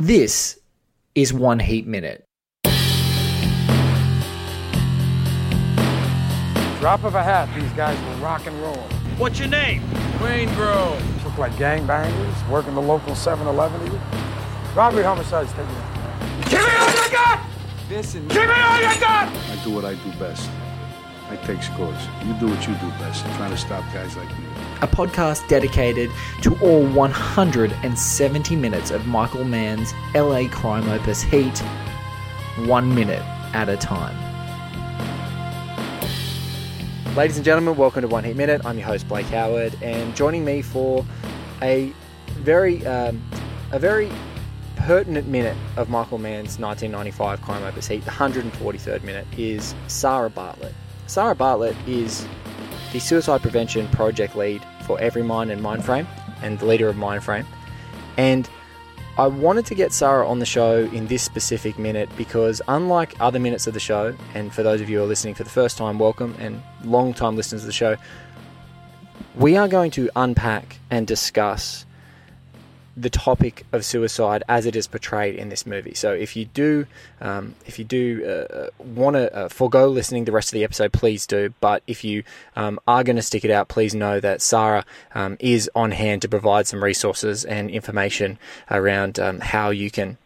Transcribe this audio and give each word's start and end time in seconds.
This 0.00 0.58
is 1.14 1.30
One 1.30 1.58
Heat 1.58 1.86
Minute. 1.86 2.24
Drop 6.80 7.04
of 7.04 7.14
a 7.14 7.22
hat, 7.22 7.54
these 7.54 7.70
guys 7.72 8.00
will 8.06 8.24
rock 8.24 8.46
and 8.46 8.58
roll. 8.62 8.78
What's 9.18 9.38
your 9.38 9.48
name? 9.48 9.82
Waingro. 10.16 10.96
Look 11.22 11.36
like 11.36 11.52
gangbangers, 11.56 12.48
working 12.48 12.74
the 12.74 12.80
local 12.80 13.12
7-Eleven 13.12 13.86
even. 13.88 14.00
Robbery, 14.74 15.02
homicides, 15.02 15.52
take 15.52 15.66
it. 15.68 16.48
Give 16.48 16.62
me 16.62 16.76
all 16.78 17.04
you 17.04 17.12
got! 17.12 17.46
Listen, 17.90 18.26
Give 18.28 18.48
me 18.48 18.54
all 18.54 18.78
you 18.80 19.00
got! 19.00 19.28
I 19.28 19.60
do 19.62 19.70
what 19.70 19.84
I 19.84 19.96
do 19.96 20.12
best. 20.18 20.48
I 21.28 21.36
take 21.44 21.62
scores. 21.62 22.08
You 22.24 22.32
do 22.40 22.48
what 22.48 22.66
you 22.66 22.72
do 22.76 22.88
best. 22.98 23.22
Trying 23.36 23.50
to 23.50 23.58
stop 23.58 23.84
guys 23.92 24.16
like 24.16 24.30
me. 24.38 24.49
A 24.82 24.88
podcast 24.88 25.46
dedicated 25.46 26.10
to 26.40 26.58
all 26.60 26.86
170 26.86 28.56
minutes 28.56 28.90
of 28.90 29.06
Michael 29.06 29.44
Mann's 29.44 29.92
LA 30.14 30.48
crime 30.48 30.88
opus 30.88 31.20
Heat, 31.20 31.58
one 32.64 32.94
minute 32.94 33.22
at 33.52 33.68
a 33.68 33.76
time. 33.76 34.16
Ladies 37.14 37.36
and 37.36 37.44
gentlemen, 37.44 37.76
welcome 37.76 38.00
to 38.00 38.08
One 38.08 38.24
Heat 38.24 38.36
Minute. 38.36 38.64
I'm 38.64 38.78
your 38.78 38.86
host 38.86 39.06
Blake 39.06 39.26
Howard, 39.26 39.76
and 39.82 40.16
joining 40.16 40.46
me 40.46 40.62
for 40.62 41.04
a 41.60 41.92
very, 42.38 42.86
um, 42.86 43.22
a 43.72 43.78
very 43.78 44.10
pertinent 44.76 45.28
minute 45.28 45.58
of 45.76 45.90
Michael 45.90 46.16
Mann's 46.16 46.58
1995 46.58 47.42
crime 47.42 47.62
opus 47.64 47.86
Heat, 47.86 48.02
the 48.06 48.10
143rd 48.12 49.02
minute, 49.02 49.26
is 49.36 49.74
Sara 49.88 50.30
Bartlett. 50.30 50.72
Sara 51.06 51.34
Bartlett 51.34 51.76
is 51.86 52.26
the 52.92 52.98
suicide 52.98 53.42
prevention 53.42 53.86
project 53.88 54.34
lead 54.34 54.64
for 54.82 55.00
every 55.00 55.22
Everymind 55.22 55.52
and 55.52 55.60
Mindframe, 55.62 56.06
and 56.42 56.58
the 56.58 56.66
leader 56.66 56.88
of 56.88 56.96
Mindframe. 56.96 57.46
And 58.16 58.48
I 59.18 59.26
wanted 59.26 59.66
to 59.66 59.74
get 59.74 59.92
Sara 59.92 60.26
on 60.26 60.38
the 60.38 60.46
show 60.46 60.84
in 60.92 61.06
this 61.06 61.22
specific 61.22 61.78
minute 61.78 62.08
because, 62.16 62.62
unlike 62.68 63.14
other 63.20 63.38
minutes 63.38 63.66
of 63.66 63.74
the 63.74 63.80
show, 63.80 64.16
and 64.34 64.52
for 64.52 64.62
those 64.62 64.80
of 64.80 64.88
you 64.88 64.98
who 64.98 65.04
are 65.04 65.06
listening 65.06 65.34
for 65.34 65.44
the 65.44 65.50
first 65.50 65.76
time, 65.76 65.98
welcome, 65.98 66.34
and 66.38 66.62
long 66.84 67.12
time 67.12 67.36
listeners 67.36 67.62
of 67.62 67.66
the 67.66 67.72
show, 67.72 67.96
we 69.34 69.56
are 69.56 69.68
going 69.68 69.90
to 69.92 70.08
unpack 70.16 70.78
and 70.90 71.06
discuss 71.06 71.84
the 73.00 73.10
topic 73.10 73.64
of 73.72 73.84
suicide 73.84 74.42
as 74.48 74.66
it 74.66 74.76
is 74.76 74.86
portrayed 74.86 75.34
in 75.34 75.48
this 75.48 75.66
movie. 75.66 75.94
So 75.94 76.12
if 76.12 76.36
you 76.36 76.46
do, 76.46 76.86
um, 77.20 77.54
if 77.66 77.78
you 77.78 77.84
do 77.84 78.24
uh, 78.24 78.68
want 78.82 79.14
to 79.16 79.34
uh, 79.34 79.48
forego 79.48 79.88
listening 79.88 80.24
the 80.24 80.32
rest 80.32 80.48
of 80.48 80.52
the 80.52 80.64
episode, 80.64 80.92
please 80.92 81.26
do. 81.26 81.54
But 81.60 81.82
if 81.86 82.04
you 82.04 82.24
um, 82.56 82.78
are 82.86 83.04
going 83.04 83.16
to 83.16 83.22
stick 83.22 83.44
it 83.44 83.50
out, 83.50 83.68
please 83.68 83.94
know 83.94 84.20
that 84.20 84.42
Sara 84.42 84.84
um, 85.14 85.36
is 85.40 85.70
on 85.74 85.92
hand 85.92 86.22
to 86.22 86.28
provide 86.28 86.66
some 86.66 86.84
resources 86.84 87.44
and 87.44 87.70
information 87.70 88.38
around 88.70 89.18
um, 89.18 89.40
how 89.40 89.70
you 89.70 89.90
can. 89.90 90.18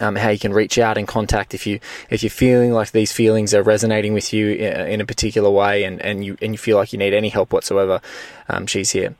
Um, 0.00 0.16
how 0.16 0.30
you 0.30 0.40
can 0.40 0.52
reach 0.52 0.76
out 0.76 0.98
and 0.98 1.06
contact 1.06 1.54
if 1.54 1.68
you 1.68 1.78
if 2.10 2.24
you're 2.24 2.30
feeling 2.30 2.72
like 2.72 2.90
these 2.90 3.12
feelings 3.12 3.54
are 3.54 3.62
resonating 3.62 4.12
with 4.12 4.32
you 4.32 4.48
in, 4.50 4.88
in 4.88 5.00
a 5.00 5.06
particular 5.06 5.48
way 5.48 5.84
and, 5.84 6.02
and 6.02 6.24
you 6.24 6.36
and 6.42 6.50
you 6.50 6.58
feel 6.58 6.76
like 6.76 6.92
you 6.92 6.98
need 6.98 7.14
any 7.14 7.28
help 7.28 7.52
whatsoever, 7.52 8.00
um, 8.48 8.66
she's 8.66 8.90
here. 8.90 9.14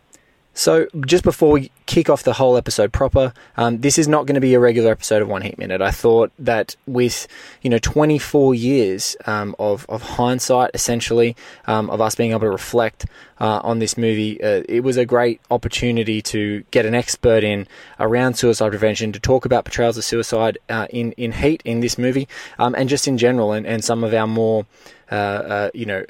So, 0.57 0.87
just 1.05 1.25
before 1.25 1.51
we 1.51 1.73
kick 1.87 2.09
off 2.09 2.23
the 2.23 2.35
whole 2.35 2.57
episode 2.57 2.93
proper, 2.93 3.33
um, 3.57 3.81
this 3.81 3.99
is 3.99 4.07
not 4.07 4.25
going 4.25 4.37
to 4.37 4.41
be 4.41 4.55
a 4.55 4.61
regular 4.61 4.93
episode 4.93 5.21
of 5.21 5.29
One 5.29 5.43
Heat 5.43 5.59
Minute. 5.59 5.83
I 5.83 5.91
thought 5.91 6.31
that 6.39 6.77
with 6.87 7.27
you 7.63 7.71
know 7.71 7.79
24 7.79 8.55
years 8.55 9.17
um, 9.27 9.57
of 9.59 9.85
of 9.89 10.03
hindsight, 10.03 10.71
essentially, 10.73 11.35
um, 11.67 11.91
of 11.91 12.01
us 12.01 12.15
being 12.15 12.31
able 12.31 12.41
to 12.43 12.51
reflect 12.51 13.07
uh, 13.41 13.61
on 13.65 13.81
this 13.81 13.99
movie, 13.99 14.41
uh, 14.41 14.63
it 14.69 14.85
was 14.85 14.97
a 14.97 15.05
great 15.05 15.41
opportunity 15.51 16.23
to 16.23 16.63
get 16.71 16.87
an 16.87 16.95
expert 16.95 17.43
in 17.43 17.67
around 17.99 18.35
suicide 18.35 18.71
prevention 18.71 19.11
to 19.11 19.19
talk 19.19 19.45
about 19.45 19.65
portrayals 19.65 19.99
of 19.99 20.05
suicide 20.05 20.57
uh, 20.69 20.87
in 20.91 21.11
in 21.13 21.33
Heat 21.33 21.63
in 21.65 21.81
this 21.81 21.99
movie, 21.99 22.29
um, 22.61 22.77
and 22.77 22.89
just 22.89 23.09
in 23.09 23.19
general, 23.19 23.51
and, 23.51 23.67
and 23.67 23.85
some 23.85 24.05
of 24.05 24.15
our 24.15 24.29
more 24.29 24.67
uh, 25.11 25.15
uh, 25.15 25.71
you 25.75 25.85
know 25.85 26.05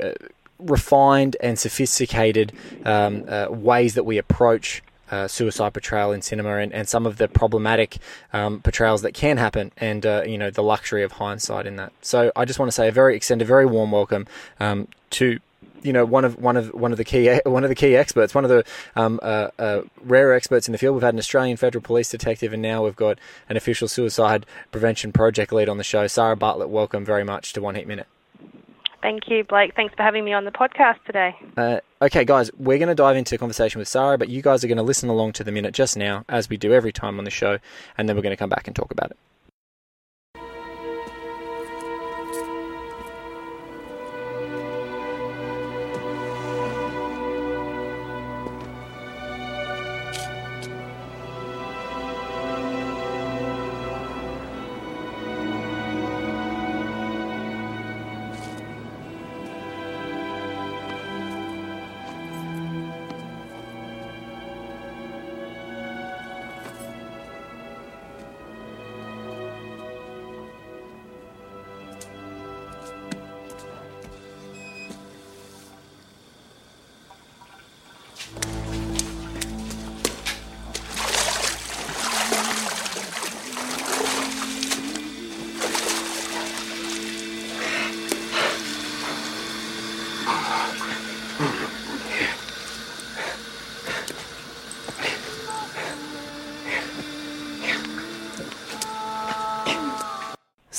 refined 0.59 1.37
and 1.41 1.59
sophisticated 1.59 2.53
um, 2.85 3.25
uh, 3.29 3.47
ways 3.51 3.95
that 3.95 4.05
we 4.05 4.19
approach 4.19 4.83
uh, 5.11 5.29
suicide 5.29 5.73
portrayal 5.73 6.13
in 6.13 6.23
cinema 6.23 6.57
and, 6.57 6.73
and 6.73 6.89
some 6.89 7.07
of 7.07 7.19
the 7.19 7.29
problematic 7.29 7.98
um, 8.33 8.61
portrayals 8.61 9.03
that 9.03 9.13
can 9.13 9.37
happen 9.37 9.70
and 9.77 10.07
uh, 10.07 10.23
you 10.27 10.39
know 10.39 10.51
the 10.51 10.63
luxury 10.63 11.03
of 11.03 11.13
hindsight 11.13 11.67
in 11.67 11.77
that 11.77 11.93
so 12.01 12.33
I 12.35 12.45
just 12.45 12.59
want 12.59 12.69
to 12.69 12.73
say 12.73 12.89
a 12.89 12.93
very 12.93 13.14
extend 13.14 13.43
a 13.43 13.45
very 13.45 13.67
warm 13.67 13.93
welcome 13.93 14.27
um, 14.61 14.89
to 15.11 15.39
you 15.85 15.93
know 15.93 16.05
one 16.05 16.25
of 16.25 16.41
one 16.41 16.57
of 16.57 16.75
one 16.75 16.91
of 16.91 16.98
the 16.98 17.05
key 17.05 17.39
one 17.47 17.63
of 17.63 17.69
the 17.69 17.77
key 17.77 17.95
experts, 17.95 18.35
one 18.35 18.45
of 18.45 18.51
the 18.51 18.64
um, 18.97 19.20
uh, 19.23 19.48
uh, 19.59 19.83
rare 20.03 20.33
experts 20.33 20.67
in 20.67 20.73
the 20.73 20.79
field. 20.79 20.95
We've 20.97 21.03
had 21.03 21.14
an 21.14 21.20
Australian 21.20 21.57
federal 21.57 21.83
police 21.83 22.11
detective, 22.11 22.53
and 22.53 22.63
now 22.63 22.85
we've 22.85 22.97
got 22.97 23.19
an 23.48 23.57
official 23.57 23.87
suicide 23.87 24.47
prevention 24.73 25.13
project 25.13 25.53
lead 25.53 25.69
on 25.69 25.77
the 25.77 25.85
show. 25.85 26.07
Sara 26.09 26.37
Bartlett, 26.37 26.70
welcome 26.70 27.05
very 27.05 27.23
much 27.23 27.53
to 27.53 27.61
One 27.61 27.77
Heat 27.77 27.87
Minute. 27.87 28.09
Thank 29.05 29.29
you, 29.29 29.45
Blake. 29.45 29.75
Thanks 29.77 29.95
for 29.95 30.03
having 30.03 30.25
me 30.25 30.33
on 30.33 30.47
the 30.47 30.51
podcast 30.51 30.97
today. 31.05 31.37
Uh, 31.59 31.81
okay, 32.01 32.25
guys, 32.25 32.51
we're 32.57 32.79
going 32.79 32.89
to 32.89 32.95
dive 32.95 33.19
into 33.19 33.35
a 33.35 33.39
conversation 33.39 33.79
with 33.79 33.87
Sara, 33.87 34.17
but 34.17 34.31
you 34.31 34.41
guys 34.41 34.65
are 34.65 34.67
going 34.67 34.79
to 34.79 34.83
listen 34.83 35.11
along 35.11 35.35
to 35.35 35.45
the 35.45 35.53
minute 35.53 35.75
just 35.75 35.95
now, 35.95 36.25
as 36.27 36.48
we 36.48 36.57
do 36.57 36.73
every 36.73 36.91
time 36.91 37.19
on 37.19 37.25
the 37.25 37.31
show, 37.31 37.59
and 37.98 38.09
then 38.09 38.17
we're 38.17 38.23
going 38.23 38.33
to 38.33 38.39
come 38.39 38.48
back 38.48 38.67
and 38.67 38.75
talk 38.75 38.91
about 38.91 39.11
it. 39.11 39.19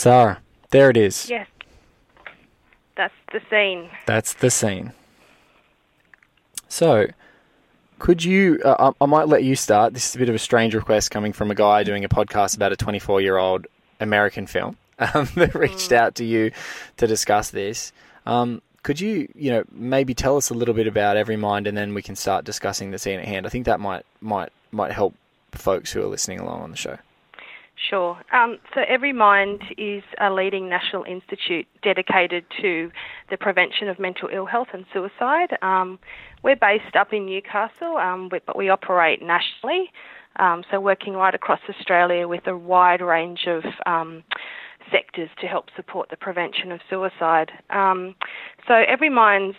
Sara, 0.06 0.40
there 0.70 0.92
it 0.92 0.98
is. 0.98 1.32
Yes, 1.32 1.48
that's 2.96 3.16
the 3.34 3.42
scene. 3.50 3.90
That's 4.06 4.36
the 4.36 4.52
scene. 4.52 4.94
So, 6.68 7.08
could 7.98 8.24
you? 8.24 8.62
Uh, 8.64 8.92
I, 9.00 9.04
I 9.04 9.08
might 9.08 9.28
let 9.28 9.44
you 9.44 9.56
start. 9.56 9.96
This 9.96 10.08
is 10.08 10.16
a 10.16 10.20
bit 10.20 10.30
of 10.30 10.36
a 10.36 10.38
strange 10.38 10.76
request 10.76 11.10
coming 11.10 11.34
from 11.34 11.50
a 11.50 11.56
guy 11.56 11.82
doing 11.82 12.06
a 12.06 12.08
podcast 12.08 12.56
about 12.56 12.72
a 12.72 12.76
24 12.76 13.20
year 13.22 13.38
old 13.38 13.66
American 14.00 14.46
film 14.46 14.78
um, 15.00 15.28
that 15.38 15.56
reached 15.56 15.92
out 15.92 16.14
to 16.14 16.24
you 16.24 16.52
to 16.98 17.08
discuss 17.08 17.50
this. 17.50 17.92
Um, 18.28 18.62
could 18.84 19.00
you, 19.00 19.28
you 19.34 19.50
know, 19.50 19.64
maybe 19.72 20.14
tell 20.14 20.38
us 20.38 20.52
a 20.52 20.54
little 20.54 20.76
bit 20.76 20.86
about 20.86 21.18
Everymind, 21.18 21.68
and 21.68 21.76
then 21.76 21.96
we 21.96 22.04
can 22.04 22.16
start 22.16 22.46
discussing 22.46 22.92
the 22.92 23.00
scene 23.00 23.20
at 23.20 23.26
hand. 23.26 23.48
I 23.48 23.50
think 23.50 23.66
that 23.66 23.80
might 23.80 24.06
might 24.22 24.52
might 24.72 24.92
help 24.92 25.16
folks 25.54 25.92
who 25.92 26.04
are 26.04 26.08
listening 26.08 26.40
along 26.40 26.62
on 26.62 26.70
the 26.70 26.78
show. 26.78 27.00
Sure. 27.76 28.18
Um, 28.32 28.58
so 28.74 28.82
Everymind 28.90 29.62
is 29.78 30.04
a 30.20 30.32
leading 30.32 30.70
national 30.70 31.04
institute 31.04 31.68
dedicated 31.84 32.46
to 32.62 32.90
the 33.30 33.38
prevention 33.38 33.90
of 33.90 34.00
mental 34.00 34.30
ill 34.32 34.46
health 34.46 34.70
and 34.74 34.86
suicide. 34.94 35.58
Um, 35.62 36.00
we're 36.42 36.56
based 36.56 36.96
up 36.96 37.12
in 37.12 37.26
Newcastle, 37.26 37.98
um, 37.98 38.30
but 38.30 38.56
we 38.56 38.70
operate 38.70 39.22
nationally. 39.22 39.92
Um, 40.38 40.64
so 40.72 40.80
working 40.80 41.14
right 41.14 41.36
across 41.36 41.60
Australia 41.70 42.28
with 42.28 42.48
a 42.48 42.58
wide 42.58 43.02
range 43.02 43.46
of 43.48 43.64
um, 43.86 44.24
sectors 44.92 45.30
to 45.42 45.48
help 45.48 45.66
support 45.76 46.10
the 46.10 46.18
prevention 46.18 46.72
of 46.72 46.80
suicide. 46.90 47.52
Um, 47.70 48.16
so 48.68 48.74
Everymind's 48.74 49.58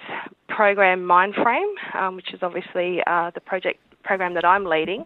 program 0.49 1.01
Mindframe, 1.01 1.75
um, 1.95 2.17
which 2.17 2.33
is 2.33 2.41
obviously 2.43 3.01
uh, 3.07 3.31
the 3.35 3.41
project 3.41 3.81
program 4.07 4.35
that 4.35 4.45
I'm 4.45 4.65
leading, 4.65 5.05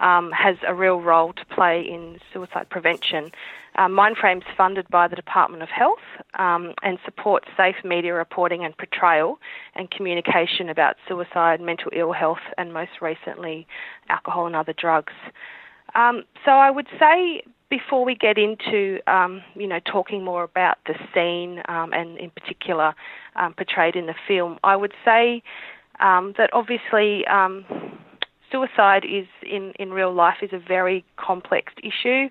um, 0.00 0.30
has 0.32 0.56
a 0.66 0.74
real 0.74 1.00
role 1.00 1.32
to 1.32 1.44
play 1.46 1.80
in 1.80 2.18
suicide 2.32 2.68
prevention. 2.68 3.30
Uh, 3.76 3.88
Mindframe's 3.88 4.44
funded 4.56 4.88
by 4.90 5.06
the 5.06 5.16
Department 5.16 5.62
of 5.62 5.68
Health 5.68 6.00
um, 6.38 6.74
and 6.82 6.98
supports 7.04 7.46
safe 7.56 7.76
media 7.84 8.14
reporting 8.14 8.64
and 8.64 8.76
portrayal 8.76 9.38
and 9.74 9.90
communication 9.90 10.68
about 10.68 10.96
suicide, 11.08 11.60
mental 11.60 11.90
ill 11.94 12.12
health, 12.12 12.44
and 12.58 12.72
most 12.72 13.00
recently, 13.00 13.66
alcohol 14.08 14.46
and 14.46 14.56
other 14.56 14.74
drugs. 14.76 15.12
Um, 15.94 16.24
so 16.44 16.52
I 16.52 16.70
would 16.70 16.88
say 16.98 17.42
before 17.68 18.04
we 18.04 18.16
get 18.16 18.36
into 18.36 18.98
um, 19.06 19.42
you 19.54 19.66
know 19.66 19.78
talking 19.84 20.24
more 20.24 20.42
about 20.42 20.78
the 20.86 20.94
scene 21.14 21.62
um, 21.68 21.92
and 21.92 22.18
in 22.18 22.30
particular 22.30 22.94
um, 23.36 23.54
portrayed 23.54 23.96
in 23.96 24.06
the 24.06 24.14
film, 24.26 24.58
I 24.64 24.76
would 24.76 24.92
say 25.04 25.42
um, 26.00 26.34
that 26.36 26.50
obviously 26.52 27.24
suicide 28.50 29.04
is 29.04 29.26
in 29.42 29.72
in 29.78 29.90
real 29.92 30.12
life 30.12 30.38
is 30.42 30.50
a 30.52 30.58
very 30.58 31.04
complex 31.16 31.72
issue. 31.82 32.28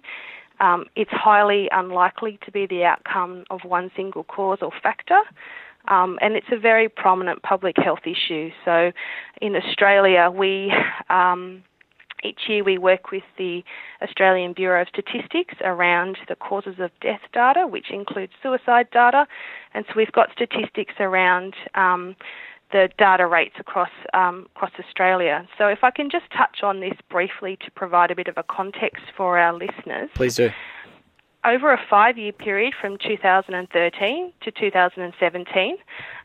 Um, 0.60 0.86
it's 0.95 1.12
highly 1.12 1.69
unlikely 1.71 2.38
to 2.45 2.51
be 2.51 2.66
the 2.66 2.83
outcome 2.83 3.45
of 3.50 3.62
one 3.63 3.92
single 3.95 4.25
cause 4.25 4.60
or 4.62 4.71
factor. 4.83 5.21
Um, 5.88 6.19
and 6.21 6.36
it's 6.36 6.48
a 6.51 6.60
very 6.60 6.89
prominent 6.89 7.42
public 7.42 7.75
health 7.77 8.06
issue. 8.06 8.50
So, 8.66 8.92
in 9.42 9.56
Australia, 9.56 10.30
we 10.30 10.74
um, 11.10 11.63
each 12.24 12.42
year 12.48 12.63
we 12.63 12.77
work 12.77 13.12
with 13.12 13.24
the 13.38 13.63
Australian 14.01 14.54
Bureau 14.54 14.81
of 14.81 14.88
Statistics 14.89 15.56
around 15.63 16.18
the 16.27 16.36
causes 16.36 16.75
of 16.80 16.92
death 17.01 17.22
data, 17.33 17.65
which 17.65 17.92
includes 17.92 18.33
suicide 18.44 18.88
data, 18.92 19.25
and 19.74 19.86
so 19.88 19.94
we've 19.95 20.12
got 20.12 20.30
statistics 20.33 20.95
around 21.00 21.56
um, 21.75 22.15
the 22.71 22.89
data 22.98 23.25
rates 23.25 23.56
across 23.60 23.89
um, 24.13 24.45
across 24.56 24.71
Australia. 24.80 25.45
So 25.57 25.68
if 25.68 25.83
I 25.83 25.92
can 25.92 26.10
just 26.10 26.25
touch 26.36 26.63
on 26.63 26.80
this 26.80 26.94
briefly 27.10 27.57
to 27.66 27.71
provide 27.71 28.12
a 28.12 28.16
bit 28.16 28.27
of 28.27 28.38
a 28.38 28.44
context 28.44 29.04
for 29.18 29.39
our 29.39 29.54
listeners. 29.54 30.10
Please 30.13 30.36
do. 30.36 30.51
Over 31.45 31.71
a 31.71 31.80
five-year 31.89 32.33
period 32.33 32.74
from 32.80 32.98
2013 32.98 34.33
to 34.42 34.51
2017, 34.51 35.77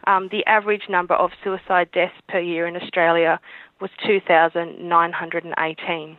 um, 0.09 0.29
the 0.33 0.45
average 0.45 0.89
number 0.89 1.15
of 1.15 1.31
suicide 1.45 1.93
deaths 1.93 2.17
per 2.29 2.41
year 2.41 2.67
in 2.67 2.77
Australia 2.77 3.39
was 3.81 3.91
2,918. 4.05 6.17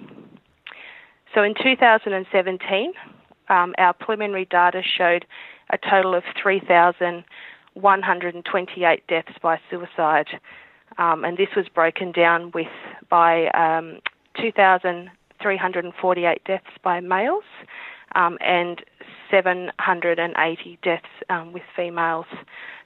So 1.34 1.44
in 1.44 1.56
2017, 1.62 2.94
um, 3.50 3.76
our 3.78 3.92
preliminary 3.94 4.46
data 4.46 4.82
showed 4.82 5.26
a 5.70 5.78
total 5.78 6.16
of 6.16 6.24
3,128 7.76 9.06
deaths 9.08 9.34
by 9.42 9.60
suicide, 9.70 10.28
um, 10.98 11.26
and 11.26 11.38
this 11.38 11.50
was 11.56 11.68
broken 11.68 12.12
down 12.12 12.52
with 12.54 12.68
by 13.10 13.48
um, 13.50 14.00
2,348 14.42 16.44
deaths 16.46 16.66
by 16.84 17.00
males 17.00 17.44
um, 18.16 18.38
and 18.42 18.84
780 19.30 20.80
deaths 20.82 21.06
um, 21.30 21.54
with 21.54 21.62
females. 21.76 22.26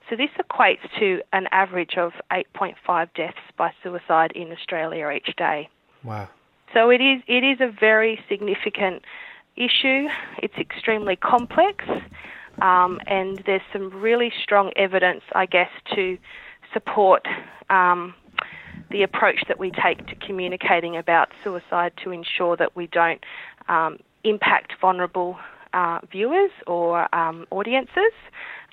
So 0.09 0.15
this 0.15 0.29
equates 0.39 0.89
to 0.99 1.21
an 1.33 1.47
average 1.51 1.95
of 1.97 2.13
8.5 2.31 3.09
deaths 3.13 3.37
by 3.57 3.71
suicide 3.83 4.31
in 4.33 4.51
Australia 4.51 5.11
each 5.11 5.35
day. 5.37 5.69
Wow. 6.03 6.29
So 6.73 6.89
it 6.89 7.01
is 7.01 7.21
it 7.27 7.43
is 7.43 7.59
a 7.61 7.71
very 7.79 8.19
significant 8.27 9.03
issue. 9.55 10.07
It's 10.41 10.55
extremely 10.57 11.15
complex, 11.15 11.85
um, 12.61 12.99
and 13.07 13.41
there's 13.45 13.61
some 13.71 13.89
really 13.89 14.31
strong 14.43 14.71
evidence, 14.75 15.21
I 15.33 15.45
guess, 15.45 15.69
to 15.95 16.17
support 16.73 17.25
um, 17.69 18.13
the 18.91 19.03
approach 19.03 19.43
that 19.47 19.59
we 19.59 19.71
take 19.71 20.05
to 20.07 20.15
communicating 20.15 20.97
about 20.97 21.29
suicide 21.43 21.93
to 22.03 22.11
ensure 22.11 22.57
that 22.57 22.75
we 22.75 22.87
don't 22.87 23.23
um, 23.67 23.97
impact 24.23 24.73
vulnerable 24.81 25.37
uh, 25.73 25.99
viewers 26.11 26.51
or 26.67 27.13
um, 27.15 27.45
audiences. 27.51 28.13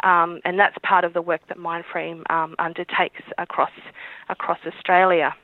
Um, 0.03 0.41
and 0.45 0.59
that's 0.59 0.77
part 0.83 1.05
of 1.05 1.13
the 1.13 1.23
work 1.23 1.41
that 1.49 1.59
Mindframe 1.59 2.29
um, 2.31 2.55
undertakes 2.59 3.23
across 3.39 3.71
across 4.29 4.59
Australia. 4.67 5.35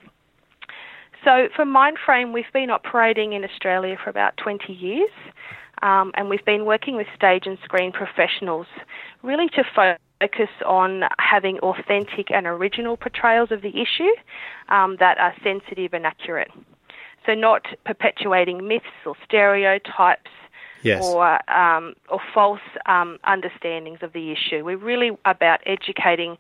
So 1.25 1.49
for 1.55 1.65
Mindframe, 1.65 2.33
we've 2.33 2.53
been 2.53 2.71
operating 2.71 3.33
in 3.33 3.45
Australia 3.45 3.97
for 4.03 4.11
about 4.11 4.37
20 4.39 4.73
years, 4.73 5.11
um, 5.83 6.13
and 6.15 6.29
we've 6.29 6.45
been 6.45 6.65
working 6.65 6.97
with 6.97 7.07
stage 7.15 7.43
and 7.47 7.59
screen 7.65 7.93
professionals 7.93 8.67
really 9.23 9.49
to 9.51 9.65
focus 9.75 10.51
on 10.65 11.03
having 11.19 11.59
authentic 11.59 12.31
and 12.31 12.47
original 12.47 12.97
portrayals 12.97 13.51
of 13.51 13.63
the 13.63 13.81
issue 13.81 14.13
um, 14.69 14.97
that 15.01 15.19
are 15.19 15.35
sensitive 15.43 15.93
and 15.93 16.07
accurate. 16.07 16.51
So 17.27 17.35
not 17.35 17.67
perpetuating 17.85 18.67
myths 18.67 18.87
or 19.07 19.15
stereotypes 19.25 20.31
Yes. 20.85 21.05
or 21.05 21.49
um, 21.49 21.95
or 22.09 22.21
false 22.35 22.59
um, 22.87 23.19
understandings 23.23 24.03
of 24.03 24.13
the 24.13 24.33
issue. 24.33 24.65
We're 24.65 24.77
really 24.77 25.17
about 25.25 25.61
educating 25.65 26.37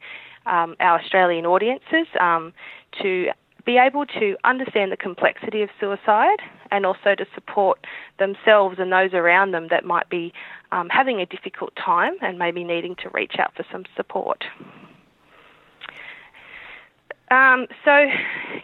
um, 0.47 0.75
our 0.81 0.99
Australian 0.99 1.47
audiences 1.47 2.09
um, 2.21 2.53
to 3.01 3.29
be 3.65 3.79
able 3.79 4.07
to 4.07 4.37
understand 4.45 4.91
the 4.93 4.97
complexity 4.97 5.63
of 5.63 5.71
suicide 5.79 6.39
and 6.71 6.85
also 6.85 7.15
to 7.15 7.27
support 7.35 7.87
themselves 8.19 8.79
and 8.79 8.93
those 8.93 9.13
around 9.15 9.53
them 9.53 9.69
that 9.69 9.85
might 9.85 10.09
be 10.09 10.33
um, 10.73 10.89
having 10.89 11.21
a 11.21 11.27
difficult 11.27 11.75
time 11.77 12.15
and 12.21 12.39
maybe 12.39 12.65
needing 12.65 12.97
to 12.97 13.09
reach 13.11 13.35
out 13.39 13.55
for 13.55 13.65
some 13.71 13.85
support. 13.97 14.45
Um, 17.31 17.67
so, 17.83 18.11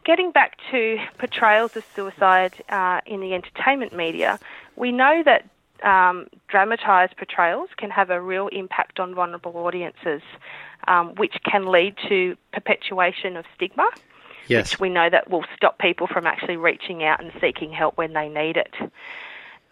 getting 0.05 0.31
back 0.31 0.59
to 0.71 0.99
portrayals 1.17 1.75
of 1.75 1.85
suicide 1.97 2.53
uh, 2.69 3.01
in 3.07 3.21
the 3.21 3.33
entertainment 3.33 3.97
media, 3.97 4.39
we 4.77 4.93
know 4.93 5.23
that 5.25 5.47
um, 5.83 6.27
dramatised 6.49 7.17
portrayals 7.17 7.71
can 7.77 7.91
have 7.91 8.11
a 8.11 8.21
real 8.21 8.49
impact 8.49 9.01
on 9.01 9.15
vulnerable 9.15 9.57
audiences, 9.57 10.21
um, 10.87 11.15
which 11.15 11.37
can 11.45 11.67
lead 11.67 11.97
to 12.09 12.37
perpetuation 12.53 13.37
of 13.37 13.47
stigma. 13.55 13.89
Yes. 14.49 14.73
Which 14.73 14.81
we 14.81 14.89
know 14.89 15.09
that 15.11 15.31
will 15.31 15.45
stop 15.57 15.79
people 15.79 16.07
from 16.07 16.27
actually 16.27 16.57
reaching 16.57 17.05
out 17.05 17.23
and 17.23 17.33
seeking 17.41 17.73
help 17.73 17.97
when 17.97 18.13
they 18.15 18.29
need 18.29 18.57
it. 18.57 18.75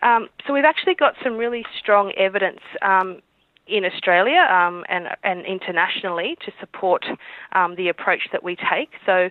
Um, 0.03 0.29
so 0.47 0.53
we've 0.53 0.65
actually 0.65 0.95
got 0.95 1.15
some 1.25 1.37
really 1.37 1.65
strong 1.79 2.13
evidence 2.17 2.61
um, 2.83 3.21
in 3.67 3.85
Australia 3.85 4.47
um, 4.51 4.85
and, 4.89 5.09
and 5.25 5.45
internationally 5.45 6.37
to 6.45 6.53
support 6.61 7.05
um, 7.53 7.75
the 7.77 7.89
approach 7.89 8.29
that 8.33 8.45
we 8.45 8.57
take. 8.57 8.91
So 9.05 9.31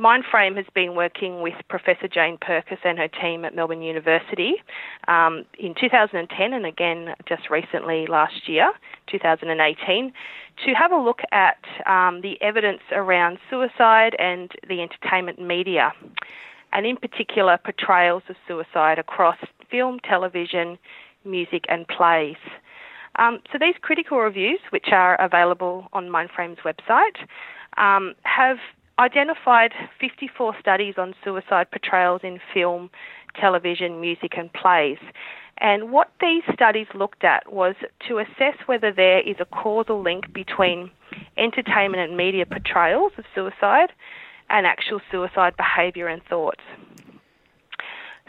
Mindframe 0.00 0.56
has 0.56 0.64
been 0.74 0.94
working 0.94 1.42
with 1.42 1.52
Professor 1.68 2.08
Jane 2.08 2.38
Pirkis 2.38 2.78
and 2.84 2.98
her 2.98 3.08
team 3.08 3.44
at 3.44 3.54
Melbourne 3.54 3.82
University 3.82 4.54
um, 5.08 5.44
in 5.58 5.74
2010 5.78 6.54
and 6.54 6.64
again 6.64 7.14
just 7.28 7.50
recently 7.50 8.06
last 8.06 8.48
year, 8.48 8.72
2018, 9.10 10.12
to 10.64 10.72
have 10.72 10.90
a 10.90 10.96
look 10.96 11.20
at 11.32 11.58
um, 11.86 12.22
the 12.22 12.40
evidence 12.40 12.80
around 12.92 13.38
suicide 13.50 14.16
and 14.18 14.50
the 14.66 14.80
entertainment 14.80 15.38
media, 15.38 15.92
and 16.72 16.86
in 16.86 16.96
particular 16.96 17.58
portrayals 17.62 18.22
of 18.30 18.36
suicide 18.48 18.98
across 18.98 19.36
film, 19.70 19.98
television, 20.02 20.78
music, 21.26 21.64
and 21.68 21.86
plays. 21.88 22.36
Um, 23.16 23.40
so 23.52 23.58
these 23.60 23.74
critical 23.82 24.18
reviews, 24.18 24.60
which 24.70 24.88
are 24.92 25.20
available 25.20 25.88
on 25.92 26.08
Mindframe's 26.08 26.60
website, 26.64 27.18
um, 27.76 28.14
have 28.22 28.56
identified 29.00 29.72
54 29.98 30.54
studies 30.60 30.94
on 30.98 31.14
suicide 31.24 31.70
portrayals 31.70 32.20
in 32.22 32.38
film, 32.52 32.90
television, 33.40 34.00
music, 34.00 34.32
and 34.36 34.52
plays. 34.52 34.98
And 35.58 35.90
what 35.90 36.12
these 36.20 36.42
studies 36.52 36.86
looked 36.94 37.24
at 37.24 37.52
was 37.52 37.74
to 38.08 38.18
assess 38.18 38.56
whether 38.66 38.92
there 38.92 39.20
is 39.20 39.36
a 39.40 39.44
causal 39.46 40.02
link 40.02 40.32
between 40.32 40.90
entertainment 41.36 42.02
and 42.02 42.16
media 42.16 42.46
portrayals 42.46 43.12
of 43.18 43.24
suicide 43.34 43.90
and 44.48 44.66
actual 44.66 45.00
suicide 45.10 45.54
behaviour 45.56 46.06
and 46.08 46.22
thoughts. 46.24 46.60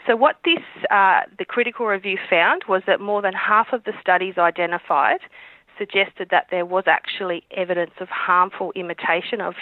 So, 0.06 0.16
what 0.16 0.36
this 0.44 0.58
uh, 0.90 1.20
the 1.38 1.44
critical 1.44 1.86
review 1.86 2.18
found 2.28 2.64
was 2.68 2.82
that 2.86 3.00
more 3.00 3.22
than 3.22 3.34
half 3.34 3.68
of 3.72 3.84
the 3.84 3.92
studies 4.00 4.34
identified 4.36 5.20
suggested 5.78 6.28
that 6.30 6.46
there 6.50 6.66
was 6.66 6.84
actually 6.86 7.44
evidence 7.50 7.92
of 8.00 8.08
harmful 8.08 8.72
imitation 8.74 9.40
of 9.40 9.54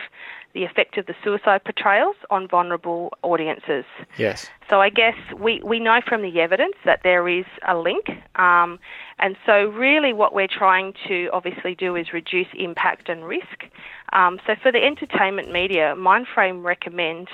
the 0.53 0.65
effect 0.65 0.99
of 0.99 1.07
the 1.07 1.15
suicide 1.23 1.63
portrayals 1.65 2.17
on 2.31 2.49
vulnerable 2.49 3.13
audiences. 3.23 3.85
Yes. 4.19 4.51
So 4.69 4.81
I 4.81 4.91
guess 4.91 5.15
we, 5.39 5.61
we 5.65 5.79
know 5.79 6.01
from 6.07 6.23
the 6.23 6.41
evidence 6.41 6.75
that 6.85 7.01
there 7.05 7.29
is 7.29 7.45
a 7.69 7.77
link. 7.77 8.09
Um, 8.35 8.79
and 9.19 9.37
so 9.47 9.67
really 9.67 10.13
what 10.13 10.35
we're 10.35 10.49
trying 10.49 10.95
to 11.07 11.29
obviously 11.33 11.75
do 11.75 11.95
is 11.95 12.13
reduce 12.13 12.49
impact 12.55 13.09
and 13.09 13.25
risk. 13.25 13.65
Um, 14.13 14.41
so 14.47 14.55
for 14.61 14.73
the 14.73 14.85
entertainment 14.85 15.53
media, 15.53 15.95
Mindframe 15.97 16.65
recommend 16.65 17.29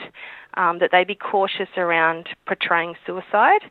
um, 0.55 0.79
that 0.79 0.91
they 0.93 1.05
be 1.05 1.15
cautious 1.15 1.69
around 1.77 2.29
portraying 2.47 2.95
suicide 3.07 3.63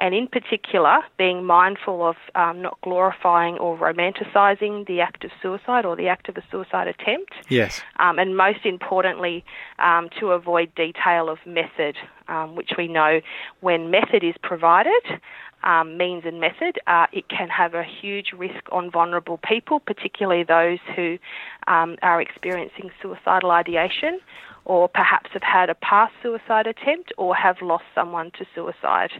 and 0.00 0.14
in 0.14 0.26
particular 0.26 1.00
being 1.18 1.44
mindful 1.44 2.04
of 2.04 2.16
um, 2.34 2.62
not 2.62 2.80
glorifying 2.80 3.58
or 3.58 3.76
romanticising 3.76 4.86
the 4.86 5.00
act 5.00 5.24
of 5.24 5.30
suicide 5.42 5.84
or 5.84 5.94
the 5.94 6.08
act 6.08 6.28
of 6.28 6.36
a 6.38 6.42
suicide 6.50 6.88
attempt. 6.88 7.34
Yes. 7.48 7.82
Um, 7.98 8.18
and 8.18 8.36
most 8.36 8.64
importantly, 8.64 9.44
um, 9.78 10.08
to 10.18 10.30
avoid 10.30 10.74
detail 10.74 11.28
of 11.28 11.38
method, 11.44 11.96
um, 12.28 12.56
which 12.56 12.70
we 12.78 12.88
know 12.88 13.20
when 13.60 13.90
method 13.90 14.24
is 14.24 14.34
provided, 14.42 15.20
um, 15.62 15.98
means 15.98 16.22
and 16.24 16.40
method, 16.40 16.78
uh, 16.86 17.06
it 17.12 17.28
can 17.28 17.50
have 17.50 17.74
a 17.74 17.84
huge 17.84 18.32
risk 18.34 18.64
on 18.72 18.90
vulnerable 18.90 19.38
people, 19.38 19.78
particularly 19.78 20.42
those 20.42 20.78
who 20.96 21.18
um, 21.66 21.96
are 22.02 22.22
experiencing 22.22 22.90
suicidal 23.02 23.50
ideation 23.50 24.20
or 24.64 24.88
perhaps 24.88 25.30
have 25.32 25.42
had 25.42 25.70
a 25.70 25.74
past 25.74 26.12
suicide 26.22 26.66
attempt 26.66 27.12
or 27.16 27.34
have 27.34 27.60
lost 27.62 27.84
someone 27.94 28.30
to 28.32 28.46
suicide. 28.54 29.10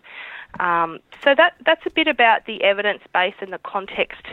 Um, 0.59 0.99
so 1.23 1.35
that 1.37 1.55
that's 1.65 1.85
a 1.87 1.91
bit 1.91 2.09
about 2.09 2.47
the 2.47 2.63
evidence 2.63 3.03
base 3.13 3.35
and 3.41 3.53
the 3.53 3.59
context 3.59 4.27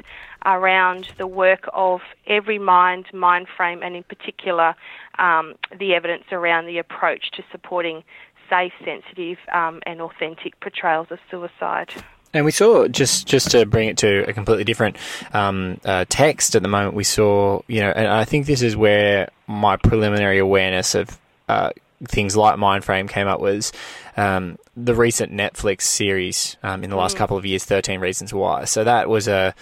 around 0.45 1.09
the 1.17 1.27
work 1.27 1.69
of 1.73 2.01
Everymind, 2.27 3.11
Mindframe, 3.13 3.85
and 3.85 3.95
in 3.95 4.03
particular 4.03 4.75
um, 5.19 5.55
the 5.77 5.93
evidence 5.93 6.25
around 6.31 6.65
the 6.65 6.77
approach 6.77 7.31
to 7.31 7.43
supporting 7.51 8.03
safe, 8.49 8.73
sensitive, 8.83 9.37
um, 9.53 9.81
and 9.85 10.01
authentic 10.01 10.59
portrayals 10.59 11.07
of 11.11 11.19
suicide. 11.29 11.91
And 12.33 12.45
we 12.45 12.51
saw 12.51 12.87
just 12.87 13.27
just 13.27 13.51
to 13.51 13.65
bring 13.65 13.89
it 13.89 13.97
to 13.99 14.27
a 14.27 14.33
completely 14.33 14.63
different 14.63 14.97
um, 15.33 15.79
uh, 15.85 16.05
text 16.09 16.55
at 16.55 16.61
the 16.61 16.67
moment. 16.67 16.93
We 16.93 17.03
saw, 17.03 17.61
you 17.67 17.81
know, 17.81 17.91
and 17.91 18.07
I 18.07 18.25
think 18.25 18.45
this 18.45 18.61
is 18.61 18.75
where 18.75 19.29
my 19.47 19.77
preliminary 19.77 20.37
awareness 20.37 20.93
of 20.93 21.17
uh, 21.47 21.71
things 22.03 22.35
like 22.35 22.57
Mindframe 22.57 23.09
came 23.09 23.27
up 23.27 23.39
was 23.39 23.71
um, 24.15 24.57
the 24.75 24.93
recent 24.93 25.31
Netflix 25.31 25.83
series 25.83 26.57
um, 26.63 26.83
in 26.83 26.89
the 26.89 26.95
last 26.95 27.15
mm. 27.15 27.19
couple 27.19 27.37
of 27.37 27.45
years, 27.45 27.65
Thirteen 27.65 27.99
Reasons 27.99 28.33
Why. 28.33 28.65
So 28.65 28.83
that 28.83 29.09
was 29.09 29.27
a 29.27 29.55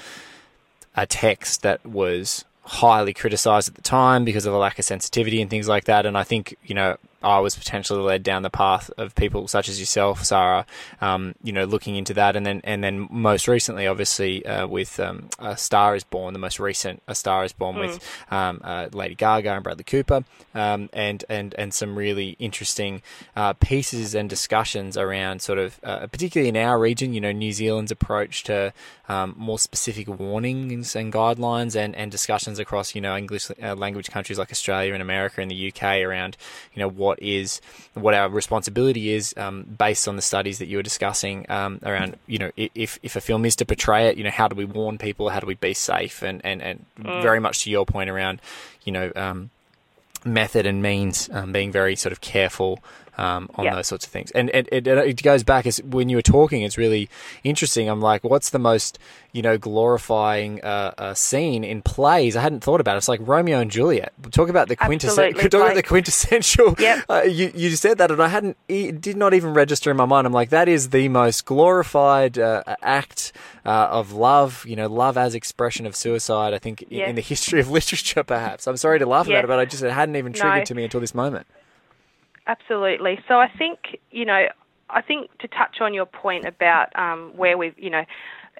a 0.96 1.06
text 1.06 1.62
that 1.62 1.86
was 1.86 2.46
highly 2.64 3.14
criticized 3.14 3.70
at 3.70 3.76
the 3.76 3.82
time 3.82 4.26
because 4.26 4.46
of 4.46 4.54
a 4.54 4.58
lack 4.58 4.80
of 4.80 4.86
sensitivity 4.86 5.42
and 5.42 5.50
things 5.50 5.68
like 5.68 5.86
that. 5.86 6.06
And 6.06 6.18
I 6.18 6.24
think 6.24 6.58
you 6.64 6.76
know 6.76 6.98
I 7.26 7.40
was 7.40 7.56
potentially 7.56 8.02
led 8.02 8.22
down 8.22 8.44
the 8.44 8.52
path 8.52 8.92
of 8.98 9.16
people 9.16 9.48
such 9.48 9.68
as 9.68 9.80
yourself, 9.80 10.24
Sara, 10.24 10.66
um, 11.02 11.34
you 11.44 11.52
know, 11.52 11.66
looking 11.66 11.96
into 11.96 12.14
that, 12.14 12.36
and 12.36 12.46
then 12.46 12.62
and 12.64 12.84
then 12.84 13.08
most 13.10 13.48
recently, 13.48 13.88
obviously, 13.88 14.46
uh, 14.46 14.68
with 14.68 15.00
um, 15.00 15.30
A 15.40 15.58
Star 15.58 15.96
Is 15.96 16.04
Born, 16.04 16.34
the 16.34 16.40
most 16.40 16.60
recent 16.60 17.02
A 17.08 17.16
Star 17.16 17.44
Is 17.44 17.52
Born 17.52 17.78
mm. 17.78 17.80
with 17.80 18.26
um, 18.30 18.62
uh, 18.64 18.90
Lady 18.94 19.16
Gaga 19.16 19.54
and 19.54 19.64
Bradley 19.64 19.84
Cooper, 19.84 20.24
um, 20.54 20.88
and 20.94 21.26
and 21.28 21.56
and 21.58 21.74
some 21.74 21.98
really 21.98 22.36
interesting 22.38 23.02
uh, 23.36 23.54
pieces 23.54 24.14
and 24.14 24.30
discussions 24.30 24.96
around 24.96 25.42
sort 25.42 25.58
of, 25.58 25.80
uh, 25.84 26.06
particularly 26.06 26.50
in 26.50 26.58
our 26.58 26.80
region, 26.80 27.14
you 27.14 27.22
know, 27.22 27.32
New 27.32 27.52
Zealand's 27.52 27.92
approach 27.92 28.44
to 28.44 28.72
um, 29.10 29.34
more 29.36 29.58
specific 29.58 30.08
warnings 30.08 30.96
and 30.96 31.12
guidelines, 31.12 31.76
and 31.76 31.96
and 31.96 32.12
discussions 32.12 32.60
across, 32.60 32.94
you 32.94 33.02
know, 33.02 33.18
English 33.18 33.50
uh, 33.50 33.74
language 33.74 34.12
countries 34.12 34.38
like 34.38 34.52
Australia 34.52 34.94
and 34.94 35.02
America 35.02 35.42
and 35.42 35.50
the 35.50 35.70
UK 35.70 36.02
around, 36.02 36.38
you 36.74 36.80
know, 36.80 36.88
what 36.88 37.15
what 37.16 37.24
is 37.24 37.62
what 37.94 38.14
our 38.14 38.30
responsibility 38.30 39.14
is 39.14 39.34
um, 39.38 39.64
based 39.64 40.08
on 40.08 40.16
the 40.16 40.22
studies 40.22 40.60
that 40.60 40.68
you 40.68 40.78
were 40.78 40.84
discussing 40.84 41.46
um, 41.50 41.80
around 41.84 42.18
you 42.28 42.38
know 42.38 42.52
if 42.56 43.00
if 43.04 43.16
a 43.16 43.22
film 43.22 43.46
is 43.46 43.56
to 43.56 43.66
portray 43.66 44.08
it 44.08 44.18
you 44.18 44.24
know 44.24 44.32
how 44.32 44.48
do 44.48 44.56
we 44.56 44.66
warn 44.66 44.98
people 44.98 45.30
how 45.30 45.40
do 45.40 45.48
we 45.48 45.56
be 45.56 45.74
safe 45.74 46.22
and 46.22 46.42
and, 46.44 46.62
and 46.62 46.86
mm. 47.00 47.22
very 47.22 47.40
much 47.40 47.64
to 47.64 47.70
your 47.70 47.86
point 47.86 48.10
around 48.10 48.42
you 48.84 48.92
know 48.92 49.12
um, 49.16 49.50
method 50.26 50.66
and 50.66 50.82
means 50.82 51.30
um, 51.32 51.52
being 51.52 51.72
very 51.72 51.96
sort 51.96 52.12
of 52.12 52.22
careful 52.22 52.80
um, 53.18 53.50
on 53.56 53.66
those 53.66 53.88
sorts 53.88 54.06
of 54.06 54.12
things. 54.12 54.32
And 54.32 54.50
it, 54.54 54.68
it, 54.72 54.88
it, 54.88 55.24
goes 55.24 55.44
back 55.44 55.66
as 55.66 55.82
when 55.84 56.10
you 56.10 56.18
were 56.18 56.22
talking, 56.22 56.62
it's 56.62 56.78
really 56.78 57.10
interesting. 57.44 57.90
I'm 57.90 58.02
like, 58.02 58.24
what's 58.24 58.50
the 58.50 58.60
most 58.60 59.00
you 59.32 59.42
know 59.42 59.58
glorifying 59.58 60.64
uh, 60.64 60.94
uh, 60.98 61.14
scene 61.14 61.64
in 61.64 61.82
plays? 61.82 62.36
I 62.36 62.42
hadn't 62.42 62.64
thought 62.64 62.82
about 62.82 62.96
it. 62.96 62.98
It's 63.00 63.08
like 63.08 63.22
Romeo 63.24 63.60
and 63.60 63.72
Juliet. 63.72 64.14
Talk 64.32 64.50
about 64.50 64.68
the 64.68 64.76
quintessential. 64.76 65.42
Talk 65.50 65.62
about 65.62 65.76
the 65.76 65.84
quintessential. 65.84 66.76
Yep. 66.86 67.06
Uh, 67.10 67.22
you 67.22 67.52
you 67.56 67.70
said 67.72 67.98
that, 67.98 68.12
and 68.12 68.22
I 68.22 68.28
hadn't. 68.28 68.58
It 68.68 69.02
did 69.02 69.18
not 69.18 69.34
even 69.34 69.54
register 69.54 69.90
in 69.90 69.98
my 69.98 70.06
mind. 70.06 70.28
I'm 70.28 70.34
like, 70.34 70.50
that 70.50 70.68
is 70.68 70.90
the 70.90 71.08
most 71.10 71.46
glorified 71.46 72.38
uh, 72.38 72.64
act 72.82 73.32
uh, 73.66 73.88
of 73.90 74.12
love. 74.12 74.66
You 74.68 74.76
know, 74.76 74.88
love 74.88 75.18
as 75.18 75.34
expression 75.34 75.86
of 75.86 75.96
suicide. 75.96 76.54
I 76.54 76.60
think 76.60 76.84
in, 76.84 77.02
in 77.02 77.16
the 77.16 77.22
history 77.22 77.60
of 77.60 77.72
literature, 77.72 78.24
perhaps. 78.24 78.68
I'm 78.68 78.78
sorry 78.78 79.00
to 79.00 79.06
laugh 79.06 79.28
about 79.28 79.46
it, 79.46 79.48
but 79.48 79.58
I 79.58 79.66
just 79.66 79.84
it 79.84 79.92
hadn't 79.92 80.16
even 80.16 80.34
triggered 80.34 80.60
no. 80.60 80.66
to 80.66 80.76
me 80.76 80.84
until 80.84 81.00
this 81.00 81.16
moment. 81.16 81.48
Absolutely. 82.48 83.20
So 83.28 83.36
I 83.40 83.50
think, 83.58 84.00
you 84.12 84.26
know, 84.26 84.46
I 84.90 85.02
think 85.02 85.36
to 85.40 85.48
touch 85.48 85.78
on 85.82 85.94
your 85.94 86.06
point 86.06 86.46
about 86.46 86.96
um, 86.96 87.34
where 87.36 87.58
we've, 87.58 87.78
you 87.78 87.90
know, 87.90 88.04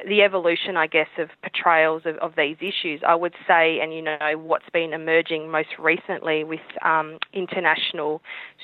the 0.08 0.24
evolution, 0.24 0.76
I 0.76 0.88
guess, 0.88 1.08
of 1.18 1.30
portrayals 1.42 2.02
of, 2.06 2.18
of, 2.18 2.34
these 2.36 2.58
issues, 2.60 3.02
I 3.08 3.16
would 3.16 3.34
say, 3.48 3.80
and 3.80 3.94
you 3.94 4.02
know, 4.02 4.18
what's 4.36 4.70
been 4.74 4.92
emerging 4.92 5.50
most 5.50 5.70
recently 5.80 6.44
with 6.44 6.60
um, 6.84 7.18
international 7.32 8.22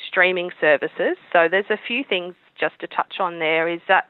streaming 0.08 0.50
services. 0.60 1.16
So 1.32 1.48
there's 1.50 1.70
a 1.70 1.78
few 1.88 2.04
things 2.04 2.36
just 2.60 2.78
to 2.80 2.88
touch 2.88 3.16
on 3.20 3.40
there 3.40 3.70
is 3.70 3.80
that 3.88 4.10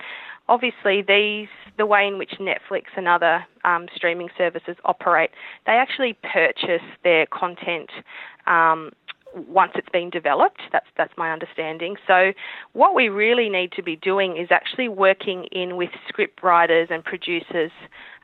obviously 0.50 1.02
these, 1.02 1.48
the 1.78 1.86
way 1.86 2.08
in 2.08 2.18
which 2.18 2.32
Netflix 2.40 2.86
and 2.98 3.08
other 3.08 3.46
um, 3.64 3.88
streaming 3.96 4.30
services 4.38 4.76
operate, 4.84 5.30
they 5.66 5.74
actually 5.74 6.18
purchase 6.24 6.86
their 7.04 7.26
content 7.28 7.90
um, 8.48 8.92
once 9.36 9.72
it's 9.76 9.90
been 9.90 10.10
developed. 10.10 10.62
That's 10.72 10.88
that's 10.98 11.14
my 11.18 11.32
understanding. 11.32 11.96
So 12.08 12.34
what 12.74 12.96
we 12.96 13.10
really 13.10 13.50
need 13.50 13.72
to 13.74 13.84
be 13.84 13.96
doing 13.96 14.38
is 14.38 14.50
actually 14.52 14.90
working 14.90 15.46
in 15.52 15.78
with 15.78 15.90
script 16.08 16.44
writers 16.44 16.90
and 16.92 17.04
producers 17.04 17.72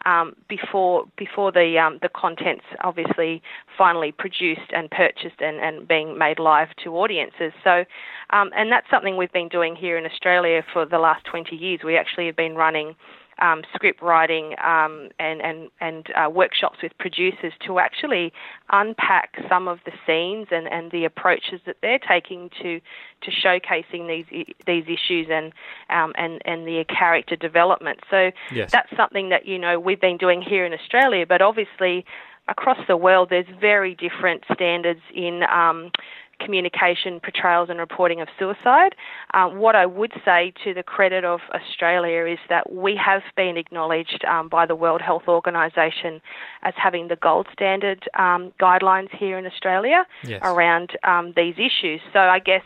um, 0.05 0.35
before 0.47 1.05
before 1.17 1.51
the 1.51 1.77
um, 1.77 1.99
the 2.01 2.09
contents 2.09 2.65
obviously 2.83 3.41
finally 3.77 4.11
produced 4.11 4.71
and 4.73 4.89
purchased 4.91 5.41
and, 5.41 5.57
and 5.59 5.87
being 5.87 6.17
made 6.17 6.39
live 6.39 6.69
to 6.83 6.95
audiences. 6.95 7.53
So 7.63 7.85
um, 8.31 8.51
and 8.55 8.71
that's 8.71 8.89
something 8.89 9.17
we've 9.17 9.31
been 9.31 9.49
doing 9.49 9.75
here 9.75 9.97
in 9.97 10.05
Australia 10.05 10.63
for 10.73 10.85
the 10.85 10.99
last 10.99 11.25
20 11.25 11.55
years. 11.55 11.81
We 11.83 11.97
actually 11.97 12.27
have 12.27 12.35
been 12.35 12.55
running 12.55 12.95
um, 13.39 13.63
script 13.73 14.01
writing 14.01 14.55
um, 14.63 15.09
and 15.19 15.41
and 15.41 15.69
and 15.79 16.07
uh, 16.15 16.29
workshops 16.29 16.79
with 16.81 16.97
producers 16.97 17.53
to 17.65 17.79
actually 17.79 18.33
unpack 18.71 19.37
some 19.49 19.67
of 19.67 19.79
the 19.85 19.91
scenes 20.05 20.47
and, 20.51 20.67
and 20.67 20.91
the 20.91 21.05
approaches 21.05 21.61
that 21.65 21.77
they're 21.81 21.99
taking 21.99 22.49
to 22.61 22.79
to 23.21 23.31
showcasing 23.31 24.07
these 24.07 24.45
these 24.65 24.85
issues 24.85 25.27
and 25.29 25.53
um, 25.89 26.13
and 26.17 26.41
and 26.45 26.67
the 26.67 26.83
character 26.85 27.35
development. 27.35 27.99
So 28.09 28.31
yes. 28.53 28.71
that's 28.71 28.89
something 28.95 29.29
that 29.29 29.45
you 29.45 29.59
know 29.59 29.79
we've 29.79 30.01
been 30.01 30.17
doing 30.17 30.41
here 30.41 30.65
in 30.65 30.73
Australia, 30.73 31.25
but 31.27 31.41
obviously 31.41 32.05
across 32.49 32.79
the 32.87 32.97
world 32.97 33.29
there's 33.29 33.47
very 33.59 33.93
different 33.95 34.43
standards 34.53 35.01
in 35.13 35.43
um, 35.43 35.91
communication, 36.39 37.19
portrayals, 37.19 37.69
and 37.69 37.79
reporting 37.79 38.21
of 38.21 38.27
suicide. 38.37 38.95
Uh, 39.33 39.47
what 39.47 39.75
I 39.75 39.85
would 39.85 40.13
say 40.23 40.53
to 40.63 40.73
the 40.73 40.83
credit 40.83 41.25
of 41.25 41.39
Australia 41.53 42.25
is 42.25 42.39
that 42.49 42.71
we 42.71 42.95
have 42.95 43.21
been 43.35 43.57
acknowledged 43.57 44.23
um, 44.25 44.49
by 44.49 44.65
the 44.65 44.75
World 44.75 45.01
Health 45.01 45.23
Organization 45.27 46.21
as 46.63 46.73
having 46.77 47.07
the 47.07 47.15
gold 47.15 47.47
standard 47.53 48.07
um, 48.17 48.53
guidelines 48.59 49.09
here 49.17 49.37
in 49.37 49.45
Australia 49.45 50.05
yes. 50.23 50.41
around 50.43 50.91
um, 51.03 51.33
these 51.35 51.55
issues. 51.55 52.01
So 52.13 52.19
I 52.19 52.39
guess 52.39 52.63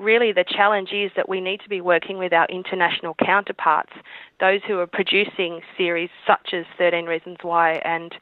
really 0.00 0.32
the 0.32 0.44
challenge 0.48 0.90
is 0.92 1.10
that 1.16 1.28
we 1.28 1.40
need 1.40 1.60
to 1.60 1.68
be 1.68 1.80
working 1.80 2.18
with 2.18 2.32
our 2.32 2.46
international 2.46 3.14
counterparts, 3.24 3.92
those 4.40 4.60
who 4.66 4.78
are 4.78 4.86
producing 4.86 5.60
series 5.76 6.10
such 6.26 6.54
as 6.54 6.64
13 6.78 7.04
Reasons 7.04 7.38
Why 7.42 7.74
and 7.84 8.14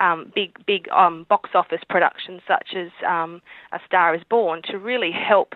um, 0.00 0.32
big 0.34 0.54
big 0.66 0.88
um, 0.90 1.26
box 1.28 1.50
office 1.54 1.82
productions 1.88 2.40
such 2.48 2.74
as 2.74 2.88
um, 3.06 3.40
A 3.72 3.80
Star 3.86 4.14
Is 4.14 4.22
Born 4.28 4.62
to 4.70 4.78
really 4.78 5.12
help 5.12 5.54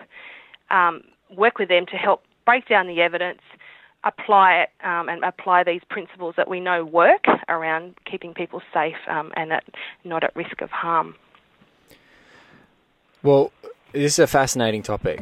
um, 0.69 1.01
work 1.35 1.57
with 1.57 1.69
them 1.69 1.85
to 1.87 1.97
help 1.97 2.23
break 2.45 2.67
down 2.67 2.87
the 2.87 3.01
evidence, 3.01 3.41
apply 4.03 4.61
it, 4.61 4.69
um, 4.85 5.09
and 5.09 5.23
apply 5.23 5.63
these 5.63 5.81
principles 5.89 6.35
that 6.37 6.47
we 6.47 6.59
know 6.59 6.85
work 6.85 7.25
around 7.49 7.95
keeping 8.09 8.33
people 8.33 8.61
safe 8.73 8.95
um, 9.09 9.31
and 9.35 9.51
at, 9.51 9.63
not 10.03 10.23
at 10.23 10.35
risk 10.35 10.61
of 10.61 10.69
harm. 10.69 11.15
Well, 13.23 13.51
this 13.91 14.13
is 14.13 14.19
a 14.19 14.27
fascinating 14.27 14.83
topic. 14.83 15.21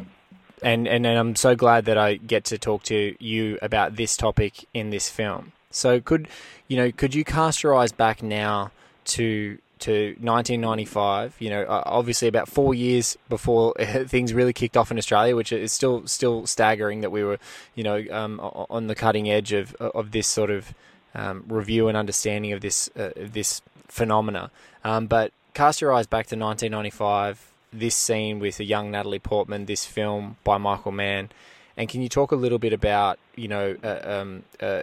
And, 0.62 0.86
and, 0.86 1.06
and 1.06 1.18
I'm 1.18 1.36
so 1.36 1.56
glad 1.56 1.86
that 1.86 1.98
I 1.98 2.16
get 2.16 2.44
to 2.46 2.58
talk 2.58 2.82
to 2.84 3.16
you 3.18 3.58
about 3.60 3.96
this 3.96 4.16
topic 4.16 4.66
in 4.72 4.90
this 4.90 5.08
film. 5.08 5.52
So 5.70 6.00
could 6.00 6.28
you 6.68 6.76
know 6.76 6.92
could 6.92 7.14
you 7.14 7.24
cast 7.24 7.64
your 7.64 7.74
eyes 7.74 7.90
back 7.90 8.22
now 8.22 8.70
to 9.04 9.58
to 9.80 10.16
1995. 10.20 11.36
You 11.38 11.50
know, 11.50 11.66
obviously 11.68 12.28
about 12.28 12.48
four 12.48 12.74
years 12.74 13.18
before 13.28 13.74
things 14.06 14.32
really 14.32 14.52
kicked 14.52 14.76
off 14.76 14.90
in 14.90 14.98
Australia, 14.98 15.36
which 15.36 15.52
is 15.52 15.72
still 15.72 16.06
still 16.06 16.46
staggering 16.46 17.00
that 17.02 17.10
we 17.10 17.22
were, 17.22 17.38
you 17.74 17.84
know, 17.84 18.04
um, 18.10 18.40
on 18.40 18.86
the 18.86 18.94
cutting 18.94 19.30
edge 19.30 19.52
of 19.52 19.74
of 19.76 20.12
this 20.12 20.26
sort 20.26 20.50
of 20.50 20.74
um, 21.14 21.44
review 21.48 21.88
and 21.88 21.96
understanding 21.96 22.52
of 22.52 22.60
this 22.60 22.88
uh, 22.96 23.10
this 23.16 23.62
phenomena. 23.88 24.50
Um, 24.84 25.06
but 25.06 25.32
cast 25.54 25.80
your 25.80 25.92
eyes 25.92 26.06
back 26.06 26.26
to 26.26 26.36
1995. 26.36 27.50
This 27.72 27.96
scene 27.96 28.38
with 28.38 28.60
a 28.60 28.64
young 28.64 28.92
Natalie 28.92 29.18
Portman, 29.18 29.66
this 29.66 29.84
film 29.84 30.36
by 30.44 30.58
Michael 30.58 30.92
Mann, 30.92 31.30
and 31.76 31.88
can 31.88 32.02
you 32.02 32.08
talk 32.08 32.30
a 32.30 32.36
little 32.36 32.58
bit 32.58 32.72
about 32.72 33.18
you 33.34 33.48
know 33.48 33.76
uh, 33.82 34.00
um, 34.04 34.44
uh, 34.60 34.82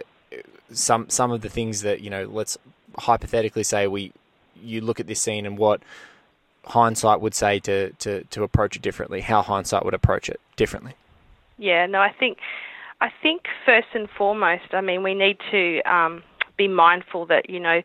some 0.72 1.08
some 1.08 1.30
of 1.30 1.40
the 1.40 1.48
things 1.48 1.82
that 1.82 2.00
you 2.00 2.10
know 2.10 2.24
let's 2.24 2.58
hypothetically 2.98 3.62
say 3.62 3.86
we 3.86 4.12
you 4.62 4.80
look 4.80 5.00
at 5.00 5.06
this 5.06 5.20
scene 5.20 5.46
and 5.46 5.58
what 5.58 5.82
hindsight 6.64 7.20
would 7.20 7.34
say 7.34 7.58
to, 7.58 7.90
to, 7.94 8.22
to 8.24 8.42
approach 8.42 8.76
it 8.76 8.82
differently, 8.82 9.20
how 9.20 9.42
hindsight 9.42 9.84
would 9.84 9.94
approach 9.94 10.28
it 10.28 10.40
differently. 10.56 10.94
Yeah, 11.58 11.86
no, 11.86 12.00
I 12.00 12.12
think 12.12 12.38
I 13.00 13.08
think 13.22 13.42
first 13.66 13.88
and 13.94 14.08
foremost, 14.08 14.72
I 14.72 14.80
mean, 14.80 15.02
we 15.02 15.14
need 15.14 15.38
to 15.50 15.80
um, 15.82 16.22
be 16.56 16.68
mindful 16.68 17.26
that 17.26 17.50
you 17.50 17.60
know 17.60 17.82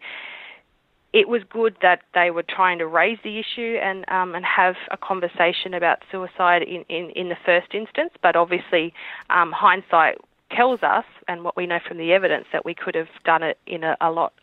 it 1.13 1.27
was 1.27 1.41
good 1.49 1.75
that 1.81 2.01
they 2.13 2.29
were 2.31 2.43
trying 2.43 2.77
to 2.79 2.85
raise 2.85 3.17
the 3.23 3.39
issue 3.39 3.77
and 3.81 4.05
um, 4.09 4.35
and 4.35 4.45
have 4.45 4.75
a 4.91 4.97
conversation 4.97 5.73
about 5.73 6.03
suicide 6.11 6.61
in, 6.61 6.85
in, 6.89 7.09
in 7.11 7.29
the 7.29 7.37
first 7.45 7.73
instance, 7.73 8.11
but 8.21 8.35
obviously 8.35 8.93
um, 9.29 9.51
hindsight 9.51 10.17
tells 10.51 10.81
us, 10.81 11.05
and 11.27 11.43
what 11.43 11.57
we 11.57 11.65
know 11.65 11.79
from 11.85 11.97
the 11.97 12.13
evidence, 12.13 12.45
that 12.53 12.63
we 12.63 12.73
could 12.73 12.95
have 12.95 13.09
done 13.25 13.43
it 13.43 13.57
in 13.67 13.83
a, 13.83 13.97
a 13.99 14.11
lot 14.11 14.33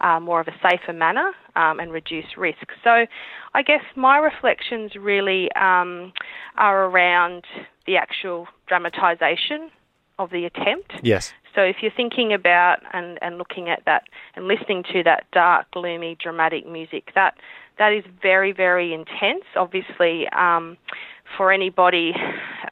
uh, 0.00 0.20
more 0.20 0.40
of 0.40 0.48
a 0.48 0.54
safer 0.62 0.92
manner 0.92 1.32
um, 1.56 1.80
and 1.80 1.92
reduce 1.92 2.36
risk. 2.36 2.66
So, 2.82 3.06
I 3.54 3.62
guess 3.62 3.82
my 3.96 4.18
reflections 4.18 4.92
really 4.96 5.50
um, 5.52 6.12
are 6.56 6.86
around 6.86 7.44
the 7.86 7.96
actual 7.96 8.48
dramatisation 8.68 9.70
of 10.18 10.30
the 10.30 10.44
attempt. 10.44 10.92
Yes. 11.02 11.32
So 11.54 11.62
if 11.62 11.76
you're 11.82 11.92
thinking 11.96 12.32
about 12.32 12.78
and, 12.92 13.18
and 13.22 13.38
looking 13.38 13.68
at 13.68 13.84
that 13.86 14.04
and 14.34 14.46
listening 14.46 14.84
to 14.92 15.02
that 15.04 15.26
dark, 15.32 15.70
gloomy, 15.72 16.16
dramatic 16.20 16.66
music, 16.66 17.10
that 17.14 17.34
that 17.78 17.92
is 17.92 18.04
very, 18.22 18.52
very 18.52 18.92
intense. 18.92 19.44
Obviously, 19.56 20.28
um, 20.28 20.76
for 21.36 21.52
anybody 21.52 22.12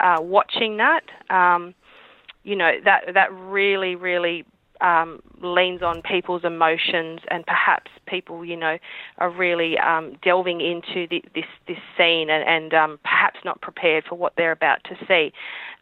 uh, 0.00 0.18
watching 0.20 0.76
that, 0.76 1.02
um, 1.30 1.74
you 2.44 2.56
know 2.56 2.72
that 2.84 3.14
that 3.14 3.32
really, 3.32 3.94
really 3.94 4.44
um, 4.82 5.22
leans 5.40 5.82
on 5.82 6.02
people's 6.02 6.44
emotions, 6.44 7.20
and 7.30 7.46
perhaps 7.46 7.90
people, 8.06 8.44
you 8.44 8.56
know, 8.56 8.76
are 9.18 9.30
really 9.30 9.78
um, 9.78 10.16
delving 10.22 10.60
into 10.60 11.06
the, 11.08 11.24
this 11.34 11.50
this 11.66 11.78
scene 11.96 12.28
and, 12.28 12.44
and 12.48 12.74
um, 12.74 12.98
perhaps 13.02 13.38
not 13.44 13.60
prepared 13.60 14.04
for 14.08 14.16
what 14.16 14.34
they're 14.36 14.52
about 14.52 14.82
to 14.84 14.94
see. 15.06 15.32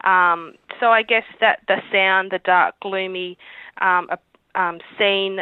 Um, 0.03 0.53
so 0.79 0.87
I 0.87 1.03
guess 1.03 1.25
that 1.39 1.59
the 1.67 1.77
sound, 1.91 2.31
the 2.31 2.39
dark, 2.39 2.75
gloomy 2.81 3.37
um, 3.81 4.09
um, 4.55 4.79
scene. 4.97 5.39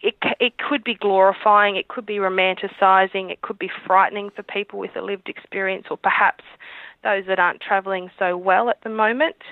It, 0.00 0.14
it 0.38 0.58
could 0.58 0.84
be 0.84 0.94
glorifying, 0.94 1.74
it 1.74 1.88
could 1.88 2.06
be 2.06 2.18
romanticising, 2.18 3.32
it 3.32 3.40
could 3.40 3.58
be 3.58 3.68
frightening 3.84 4.30
for 4.30 4.44
people 4.44 4.78
with 4.78 4.94
a 4.94 5.02
lived 5.02 5.28
experience, 5.28 5.86
or 5.90 5.96
perhaps 5.96 6.44
those 7.02 7.24
that 7.26 7.40
aren't 7.40 7.60
travelling 7.60 8.08
so 8.16 8.36
well 8.36 8.70
at 8.70 8.80
the 8.84 8.90
moment. 8.90 9.42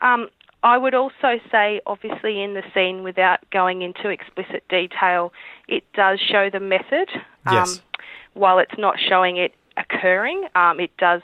Um, 0.00 0.28
I 0.64 0.78
would 0.78 0.94
also 0.94 1.38
say, 1.52 1.82
obviously, 1.86 2.42
in 2.42 2.54
the 2.54 2.62
scene, 2.72 3.02
without 3.02 3.38
going 3.50 3.82
into 3.82 4.08
explicit 4.08 4.64
detail, 4.70 5.32
it 5.68 5.84
does 5.92 6.18
show 6.18 6.48
the 6.50 6.58
method. 6.58 7.10
Yes. 7.50 7.76
Um, 7.76 8.00
while 8.32 8.58
it's 8.58 8.78
not 8.78 8.96
showing 8.98 9.36
it 9.36 9.54
occurring, 9.76 10.48
um, 10.56 10.80
it 10.80 10.96
does 10.96 11.20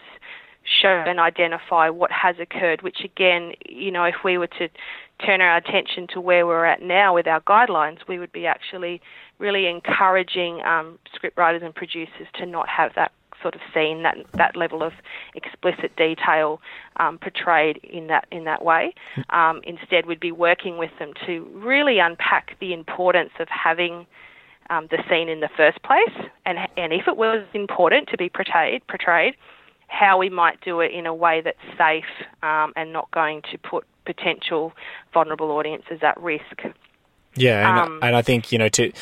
show 0.82 1.02
and 1.06 1.18
identify 1.18 1.88
what 1.88 2.12
has 2.12 2.36
occurred, 2.38 2.82
which 2.82 2.98
again, 3.02 3.54
you 3.66 3.90
know, 3.90 4.04
if 4.04 4.16
we 4.22 4.36
were 4.36 4.46
to 4.46 4.68
turn 5.24 5.40
our 5.40 5.56
attention 5.56 6.06
to 6.12 6.20
where 6.20 6.46
we're 6.46 6.66
at 6.66 6.82
now 6.82 7.14
with 7.14 7.26
our 7.26 7.40
guidelines, 7.40 7.98
we 8.06 8.18
would 8.18 8.32
be 8.32 8.46
actually 8.46 9.00
really 9.38 9.66
encouraging 9.66 10.62
um, 10.62 10.98
scriptwriters 11.16 11.64
and 11.64 11.74
producers 11.74 12.26
to 12.34 12.44
not 12.44 12.68
have 12.68 12.92
that 12.94 13.10
sort 13.42 13.54
of 13.54 13.60
seen 13.72 14.02
that 14.02 14.16
that 14.34 14.56
level 14.56 14.82
of 14.82 14.92
explicit 15.34 15.94
detail 15.96 16.60
um, 16.96 17.18
portrayed 17.18 17.78
in 17.82 18.08
that 18.08 18.26
in 18.30 18.44
that 18.44 18.64
way. 18.64 18.94
Um, 19.30 19.60
instead, 19.64 20.06
we'd 20.06 20.20
be 20.20 20.32
working 20.32 20.78
with 20.78 20.90
them 20.98 21.12
to 21.26 21.48
really 21.54 21.98
unpack 21.98 22.56
the 22.60 22.72
importance 22.72 23.32
of 23.38 23.48
having 23.48 24.06
um, 24.68 24.86
the 24.90 25.02
scene 25.08 25.28
in 25.28 25.40
the 25.40 25.50
first 25.56 25.82
place, 25.82 26.28
and 26.46 26.58
and 26.76 26.92
if 26.92 27.08
it 27.08 27.16
was 27.16 27.44
important 27.54 28.08
to 28.08 28.16
be 28.16 28.28
portrayed, 28.28 28.86
portrayed, 28.86 29.34
how 29.88 30.18
we 30.18 30.30
might 30.30 30.60
do 30.60 30.80
it 30.80 30.92
in 30.92 31.06
a 31.06 31.14
way 31.14 31.40
that's 31.40 31.58
safe 31.76 32.04
um, 32.42 32.72
and 32.76 32.92
not 32.92 33.10
going 33.10 33.42
to 33.50 33.58
put 33.58 33.84
potential 34.06 34.72
vulnerable 35.12 35.50
audiences 35.50 35.98
at 36.02 36.20
risk. 36.20 36.62
Yeah, 37.34 37.68
and, 37.68 37.78
Um, 37.78 37.98
and 38.02 38.16
I 38.16 38.22
think 38.22 38.52
you 38.52 38.58
know 38.58 38.68
to 38.70 38.92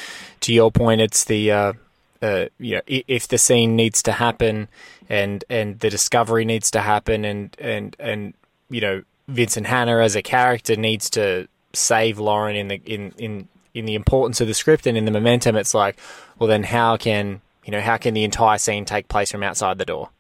to 0.40 0.52
your 0.52 0.70
point, 0.70 1.00
it's 1.00 1.24
the 1.24 1.50
uh, 1.50 1.72
uh, 2.22 2.46
you 2.58 2.76
know 2.76 2.82
if 2.86 3.28
the 3.28 3.38
scene 3.38 3.76
needs 3.76 4.02
to 4.02 4.12
happen 4.12 4.68
and 5.08 5.44
and 5.48 5.78
the 5.80 5.90
discovery 5.90 6.44
needs 6.44 6.70
to 6.72 6.80
happen 6.80 7.24
and 7.24 7.56
and 7.58 7.96
and 7.98 8.34
you 8.70 8.80
know 8.80 9.02
Vincent 9.28 9.66
Hanna 9.66 9.98
as 9.98 10.16
a 10.16 10.22
character 10.22 10.74
needs 10.76 11.10
to 11.10 11.48
save 11.72 12.18
Lauren 12.18 12.56
in 12.56 12.68
the 12.68 12.80
in 12.84 13.12
in 13.18 13.48
in 13.74 13.84
the 13.84 13.94
importance 13.94 14.40
of 14.40 14.48
the 14.48 14.54
script 14.54 14.86
and 14.86 14.96
in 14.96 15.04
the 15.04 15.10
momentum. 15.10 15.54
It's 15.54 15.74
like, 15.74 15.98
well, 16.38 16.48
then 16.48 16.64
how 16.64 16.96
can 16.96 17.40
you 17.64 17.70
know 17.70 17.80
how 17.80 17.96
can 17.98 18.14
the 18.14 18.24
entire 18.24 18.58
scene 18.58 18.84
take 18.84 19.08
place 19.08 19.30
from 19.30 19.42
outside 19.42 19.78
the 19.78 19.84
door? 19.84 20.10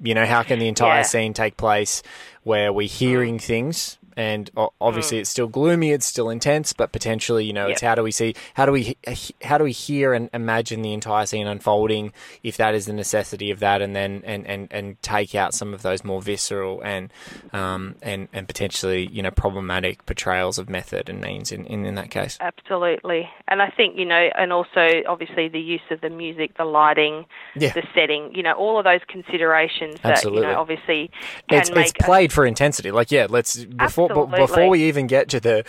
You 0.00 0.14
know, 0.14 0.26
how 0.26 0.42
can 0.42 0.58
the 0.58 0.68
entire 0.68 0.98
Yeah. 1.00 1.02
scene 1.02 1.34
take 1.34 1.56
place 1.56 2.02
where 2.42 2.72
we're 2.72 2.88
hearing 2.88 3.38
things 3.38 3.96
and 4.16 4.50
o- 4.56 4.72
obviously 4.80 5.18
it's 5.18 5.30
still 5.30 5.46
gloomy, 5.48 5.92
it's 5.92 6.06
still 6.06 6.30
intense, 6.30 6.72
but 6.72 6.92
potentially, 6.92 7.44
you 7.44 7.52
know, 7.52 7.66
it's 7.68 7.80
how 7.82 7.94
do 7.94 8.02
we 8.02 8.10
see, 8.10 8.34
how 8.54 8.66
do 8.66 8.72
we, 8.72 8.96
how 9.42 9.58
do 9.58 9.64
we 9.64 9.72
hear 9.72 10.12
and 10.12 10.30
imagine 10.32 10.82
the 10.82 10.92
entire 10.92 11.26
scene 11.26 11.46
unfolding 11.46 12.12
if 12.42 12.56
that 12.56 12.74
is 12.74 12.86
the 12.86 12.92
necessity 12.92 13.50
of 13.50 13.60
that, 13.60 13.82
and 13.82 13.94
then 13.94 14.22
and 14.24 14.46
and 14.46 14.68
and 14.70 15.02
take 15.02 15.34
out 15.34 15.54
some 15.54 15.74
of 15.74 15.82
those 15.82 16.04
more 16.04 16.20
visceral 16.22 16.80
and 16.82 17.12
um 17.52 17.94
and 18.02 18.28
and 18.32 18.46
potentially 18.46 19.06
you 19.12 19.22
know 19.22 19.30
problematic 19.30 20.04
portrayals 20.06 20.58
of 20.58 20.68
method 20.68 21.08
and 21.08 21.20
means 21.20 21.52
in 21.52 21.64
in, 21.66 21.84
in 21.84 21.94
that 21.94 22.10
case. 22.10 22.38
Absolutely. 22.40 23.28
And 23.48 23.60
I 23.62 23.70
think, 23.70 23.96
you 23.98 24.04
know, 24.04 24.30
and 24.36 24.52
also 24.52 25.02
obviously 25.06 25.48
the 25.48 25.60
use 25.60 25.80
of 25.90 26.00
the 26.00 26.10
music, 26.10 26.56
the 26.56 26.64
lighting, 26.64 27.26
Yeah. 27.54 27.72
the 27.72 27.82
setting, 27.94 28.34
you 28.34 28.42
know, 28.42 28.52
all 28.52 28.78
of 28.78 28.84
those 28.84 29.00
considerations 29.08 29.96
that, 30.02 30.12
Absolutely. 30.12 30.42
you 30.42 30.48
know, 30.48 30.60
obviously 30.60 31.10
can 31.48 31.60
it's, 31.60 31.70
make 31.70 31.86
it's 31.96 32.04
played 32.04 32.32
for 32.32 32.46
intensity. 32.46 32.90
Like, 32.90 33.10
yeah, 33.10 33.26
let's 33.28 33.64
before 33.64 34.03
b- 34.08 34.36
before 34.36 34.68
we 34.68 34.84
even 34.84 35.06
get 35.06 35.28
to 35.30 35.40
the 35.40 35.64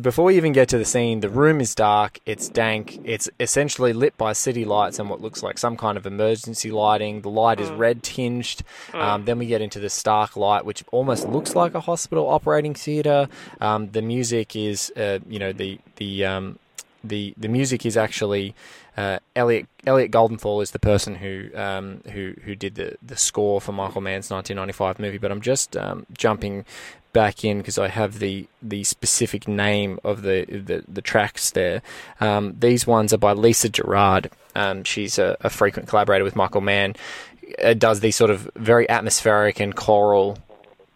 before 0.00 0.26
we 0.26 0.36
even 0.36 0.52
get 0.52 0.68
to 0.68 0.78
the 0.78 0.84
scene, 0.84 1.20
the 1.20 1.28
room 1.28 1.60
is 1.60 1.74
dark, 1.74 2.18
it's 2.26 2.48
dank, 2.48 3.00
it's 3.04 3.28
essentially 3.38 3.92
lit 3.92 4.16
by 4.16 4.32
city 4.32 4.64
lights 4.64 4.98
and 4.98 5.08
what 5.10 5.20
looks 5.20 5.42
like 5.42 5.58
some 5.58 5.76
kind 5.76 5.96
of 5.98 6.06
emergency 6.06 6.70
lighting. 6.70 7.22
The 7.22 7.30
light 7.30 7.58
Mm. 7.58 7.62
is 7.62 7.70
red 7.70 8.02
tinged. 8.02 8.62
Um, 8.94 9.24
then 9.24 9.38
we 9.38 9.46
get 9.46 9.60
into 9.60 9.80
the 9.80 9.90
stark 9.90 10.36
light, 10.36 10.64
which 10.64 10.84
almost 10.92 11.26
looks 11.28 11.54
like 11.56 11.74
a 11.74 11.80
hospital 11.80 12.28
operating 12.28 12.74
theater. 12.74 13.28
Um, 13.60 13.90
the 13.90 14.02
music 14.02 14.54
is, 14.56 14.90
uh, 14.96 15.18
you 15.28 15.38
know, 15.38 15.52
the 15.52 15.78
the 15.96 16.24
um, 16.24 16.58
the 17.02 17.34
the 17.36 17.48
music 17.48 17.86
is 17.86 17.96
actually 17.96 18.54
uh, 18.96 19.18
Elliot 19.34 19.66
Elliot 19.86 20.10
Goldenthal 20.10 20.62
is 20.62 20.72
the 20.72 20.78
person 20.78 21.14
who 21.16 21.48
um, 21.54 22.02
who 22.12 22.34
who 22.44 22.54
did 22.54 22.74
the 22.74 22.96
the 23.02 23.16
score 23.16 23.60
for 23.60 23.72
Michael 23.72 24.00
Mann's 24.02 24.30
1995 24.30 24.98
movie. 24.98 25.16
But 25.18 25.30
I'm 25.32 25.40
just 25.40 25.76
um, 25.76 26.04
jumping 26.12 26.66
back 27.12 27.44
in 27.44 27.58
because 27.58 27.78
I 27.78 27.88
have 27.88 28.18
the 28.18 28.46
the 28.62 28.84
specific 28.84 29.48
name 29.48 29.98
of 30.04 30.22
the 30.22 30.44
the, 30.44 30.84
the 30.86 31.02
tracks 31.02 31.50
there. 31.50 31.82
Um, 32.20 32.56
these 32.58 32.86
ones 32.86 33.12
are 33.12 33.18
by 33.18 33.32
Lisa 33.32 33.68
Gerrard. 33.68 34.30
Um, 34.54 34.84
she's 34.84 35.18
a, 35.18 35.36
a 35.40 35.50
frequent 35.50 35.88
collaborator 35.88 36.24
with 36.24 36.36
Michael 36.36 36.60
Mann. 36.60 36.94
Uh, 37.62 37.74
does 37.74 38.00
these 38.00 38.16
sort 38.16 38.30
of 38.30 38.50
very 38.54 38.88
atmospheric 38.88 39.60
and 39.60 39.74
choral 39.74 40.38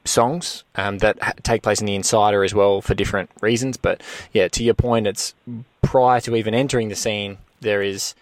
songs 0.04 0.64
um, 0.76 0.98
that 0.98 1.20
ha- 1.22 1.32
take 1.42 1.62
place 1.62 1.80
in 1.80 1.86
the 1.86 1.94
Insider 1.94 2.44
as 2.44 2.54
well 2.54 2.80
for 2.80 2.94
different 2.94 3.30
reasons. 3.40 3.76
But 3.76 4.02
yeah, 4.32 4.48
to 4.48 4.62
your 4.62 4.74
point, 4.74 5.06
it's 5.06 5.34
prior 5.82 6.20
to 6.22 6.36
even 6.36 6.54
entering 6.54 6.88
the 6.88 6.94
scene, 6.94 7.38
there 7.60 7.82
is 7.82 8.14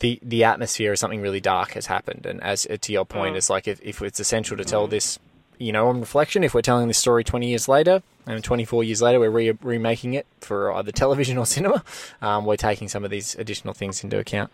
the 0.00 0.18
the 0.22 0.44
atmosphere 0.44 0.92
of 0.92 0.98
something 0.98 1.20
really 1.20 1.40
dark 1.40 1.72
has 1.72 1.86
happened. 1.86 2.26
And 2.26 2.42
as 2.42 2.66
uh, 2.68 2.76
to 2.80 2.92
your 2.92 3.06
point, 3.06 3.36
it's 3.36 3.48
like 3.48 3.66
if, 3.66 3.80
if 3.82 4.02
it's 4.02 4.20
essential 4.20 4.56
to 4.56 4.64
tell 4.64 4.86
this, 4.86 5.18
you 5.58 5.72
know, 5.72 5.88
on 5.88 6.00
reflection, 6.00 6.44
if 6.44 6.54
we're 6.54 6.62
telling 6.62 6.88
this 6.88 6.98
story 6.98 7.24
20 7.24 7.48
years 7.48 7.68
later 7.68 8.02
and 8.26 8.42
24 8.42 8.84
years 8.84 9.02
later, 9.02 9.20
we're 9.20 9.30
re- 9.30 9.58
remaking 9.62 10.14
it 10.14 10.26
for 10.40 10.72
either 10.72 10.92
television 10.92 11.38
or 11.38 11.46
cinema, 11.46 11.82
um, 12.22 12.44
we're 12.44 12.56
taking 12.56 12.88
some 12.88 13.04
of 13.04 13.10
these 13.10 13.34
additional 13.36 13.74
things 13.74 14.02
into 14.04 14.18
account. 14.18 14.50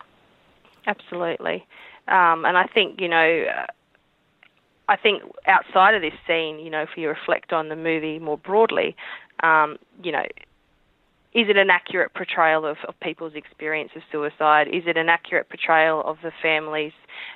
Absolutely. 0.85 1.65
Um, 2.07 2.45
and 2.45 2.57
I 2.57 2.67
think, 2.73 2.99
you 2.99 3.07
know, 3.07 3.45
uh, 3.45 3.65
I 4.89 4.97
think 4.97 5.23
outside 5.47 5.95
of 5.95 6.01
this 6.01 6.13
scene, 6.27 6.59
you 6.59 6.69
know, 6.69 6.81
if 6.81 6.89
you 6.97 7.07
reflect 7.07 7.53
on 7.53 7.69
the 7.69 7.75
movie 7.75 8.19
more 8.19 8.37
broadly, 8.37 8.95
um, 9.41 9.77
you 10.03 10.11
know, 10.11 10.25
is 11.33 11.49
it 11.49 11.57
an 11.57 11.69
accurate 11.69 12.13
portrayal 12.13 12.65
of, 12.65 12.77
of 12.87 12.99
people's 12.99 13.33
experience 13.35 13.91
of 13.95 14.03
suicide? 14.11 14.67
Is 14.67 14.83
it 14.85 14.97
an 14.97 15.09
accurate 15.09 15.49
portrayal 15.49 16.01
of 16.05 16.17
the 16.21 16.31
family's 16.41 16.93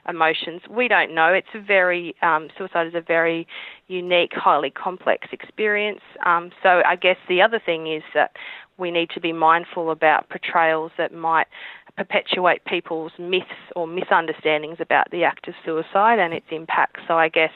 emotions? 0.08 0.62
We 0.70 0.88
don't 0.88 1.16
know. 1.16 1.34
It's 1.34 1.48
a 1.56 1.62
very, 1.62 2.16
um, 2.22 2.50
suicide 2.58 2.88
is 2.88 2.96
a 2.96 3.02
very 3.02 3.48
unique, 3.88 4.34
highly 4.34 4.70
complex 4.70 5.28
experience. 5.32 6.02
Um, 6.26 6.52
so 6.62 6.82
I 6.86 6.96
guess 6.96 7.18
the 7.28 7.42
other 7.42 7.60
thing 7.64 7.92
is 7.92 8.04
that 8.14 8.32
we 8.78 8.92
need 8.92 9.10
to 9.12 9.20
be 9.20 9.34
mindful 9.34 9.90
about 9.90 10.30
portrayals 10.30 10.92
that 11.00 11.12
might 11.12 11.48
perpetuate 11.98 12.64
people's 12.66 13.12
myths 13.18 13.48
or 13.76 13.88
misunderstandings 13.88 14.78
about 14.80 15.10
the 15.10 15.24
act 15.24 15.48
of 15.48 15.56
suicide 15.66 16.20
and 16.20 16.34
its 16.34 16.46
impact. 16.52 16.98
So 17.08 17.18
I 17.18 17.30
guess 17.30 17.52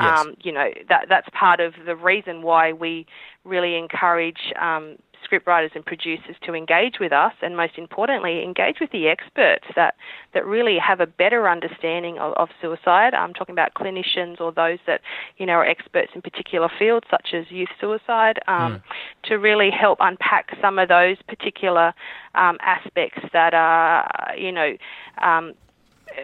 Yes. 0.00 0.18
um, 0.20 0.34
you 0.42 0.52
know 0.52 0.70
that 0.88 1.06
that's 1.08 1.28
part 1.38 1.60
of 1.60 1.74
the 1.84 1.94
reason 1.94 2.42
why 2.42 2.72
we 2.72 3.06
really 3.44 3.76
encourage 3.76 4.52
um, 4.60 4.96
scriptwriters 5.22 5.74
and 5.74 5.84
producers 5.84 6.36
to 6.42 6.54
engage 6.54 6.98
with 7.00 7.12
us, 7.12 7.32
and 7.42 7.56
most 7.56 7.78
importantly, 7.78 8.42
engage 8.42 8.76
with 8.80 8.90
the 8.90 9.08
experts 9.08 9.64
that 9.76 9.94
that 10.34 10.46
really 10.46 10.78
have 10.78 11.00
a 11.00 11.06
better 11.06 11.48
understanding 11.48 12.18
of, 12.18 12.32
of 12.34 12.48
suicide. 12.60 13.14
I'm 13.14 13.34
talking 13.34 13.52
about 13.52 13.74
clinicians 13.74 14.40
or 14.40 14.52
those 14.52 14.78
that 14.86 15.00
you 15.38 15.46
know 15.46 15.54
are 15.54 15.66
experts 15.66 16.12
in 16.14 16.22
particular 16.22 16.68
fields 16.78 17.06
such 17.10 17.34
as 17.34 17.50
youth 17.50 17.70
suicide, 17.80 18.40
um, 18.48 18.82
to 19.24 19.36
really 19.36 19.70
help 19.70 19.98
unpack 20.00 20.56
some 20.60 20.78
of 20.78 20.88
those 20.88 21.16
particular 21.28 21.94
um, 22.34 22.58
aspects 22.62 23.22
that 23.32 23.54
are 23.54 24.34
you 24.36 24.52
know. 24.52 24.76
Um, 25.20 25.54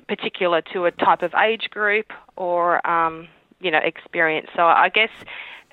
particular 0.06 0.60
to 0.60 0.84
a 0.84 0.90
type 0.90 1.22
of 1.22 1.32
age 1.34 1.70
group 1.70 2.12
or 2.36 2.86
um, 2.86 3.26
you 3.60 3.70
know 3.70 3.78
experience. 3.78 4.48
So 4.54 4.62
I 4.62 4.88
guess 4.88 5.10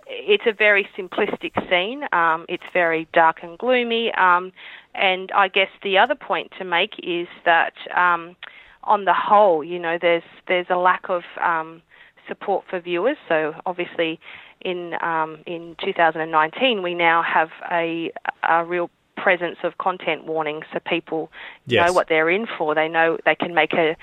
it's 0.07 0.43
a 0.45 0.53
very 0.53 0.87
simplistic 0.97 1.53
scene. 1.69 2.03
Um, 2.11 2.45
it's 2.47 2.63
very 2.73 3.07
dark 3.13 3.37
and 3.43 3.57
gloomy. 3.57 4.11
Um, 4.13 4.51
and 4.93 5.31
I 5.35 5.47
guess 5.47 5.69
the 5.83 5.97
other 5.97 6.15
point 6.15 6.51
to 6.59 6.65
make 6.65 6.93
is 7.03 7.27
that, 7.45 7.73
um, 7.95 8.35
on 8.83 9.05
the 9.05 9.13
whole, 9.13 9.63
you 9.63 9.79
know, 9.79 9.97
there's 9.99 10.23
there's 10.47 10.67
a 10.69 10.75
lack 10.75 11.09
of 11.09 11.23
um, 11.43 11.81
support 12.27 12.65
for 12.69 12.79
viewers. 12.79 13.17
So 13.27 13.53
obviously, 13.65 14.19
in 14.61 14.93
um, 15.01 15.39
in 15.45 15.75
2019, 15.83 16.83
we 16.83 16.93
now 16.93 17.23
have 17.23 17.49
a 17.71 18.11
a 18.47 18.63
real 18.63 18.89
presence 19.17 19.57
of 19.63 19.77
content 19.77 20.25
warnings 20.25 20.65
so 20.73 20.79
people 20.85 21.31
Yes. 21.67 21.87
know 21.87 21.93
what 21.93 22.07
they're 22.09 22.29
in 22.29 22.47
for. 22.57 22.75
They 22.75 22.87
know 22.87 23.17
they 23.25 23.35
can 23.35 23.53
make 23.53 23.73
a, 23.73 23.95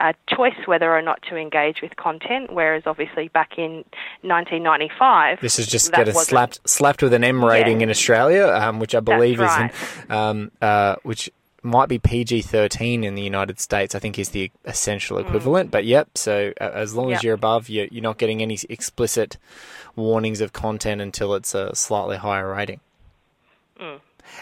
a 0.00 0.14
choice 0.28 0.54
whether 0.66 0.90
or 0.94 1.02
not 1.02 1.20
to 1.28 1.36
engage 1.36 1.80
with 1.82 1.96
content, 1.96 2.52
whereas 2.52 2.84
obviously 2.86 3.28
back 3.28 3.58
in 3.58 3.84
1995. 4.22 5.40
This 5.40 5.58
is 5.58 5.66
just 5.66 5.92
getting 5.92 6.14
slapped 6.14 6.60
slapped 6.68 7.02
with 7.02 7.12
an 7.12 7.24
M 7.24 7.44
rating 7.44 7.80
Yeah. 7.80 7.84
in 7.84 7.90
Australia, 7.90 8.46
um, 8.48 8.78
which 8.78 8.94
I 8.94 9.00
believe 9.00 9.38
right. 9.40 9.70
is 9.72 9.80
in, 10.04 10.12
um, 10.12 10.50
uh, 10.60 10.96
which 11.02 11.30
might 11.62 11.88
be 11.88 11.98
PG 11.98 12.42
thirteen 12.42 13.02
in 13.02 13.16
the 13.16 13.22
United 13.22 13.58
States. 13.58 13.94
I 13.94 13.98
think 13.98 14.16
is 14.18 14.28
the 14.30 14.50
essential 14.64 15.18
equivalent. 15.18 15.70
But 15.72 15.84
yep, 15.84 16.16
so 16.16 16.52
uh, 16.60 16.70
as 16.72 16.94
long 16.94 17.12
as 17.12 17.18
Mm. 17.20 17.22
You're 17.24 17.34
above, 17.34 17.68
you're, 17.68 17.86
you're 17.90 18.02
not 18.02 18.16
getting 18.18 18.40
any 18.42 18.58
explicit 18.70 19.36
warnings 19.96 20.40
of 20.40 20.52
content 20.52 21.00
until 21.00 21.34
it's 21.34 21.54
a 21.54 21.74
slightly 21.74 22.16
higher 22.16 22.48
rating. 22.54 22.78
Mm. 23.80 24.00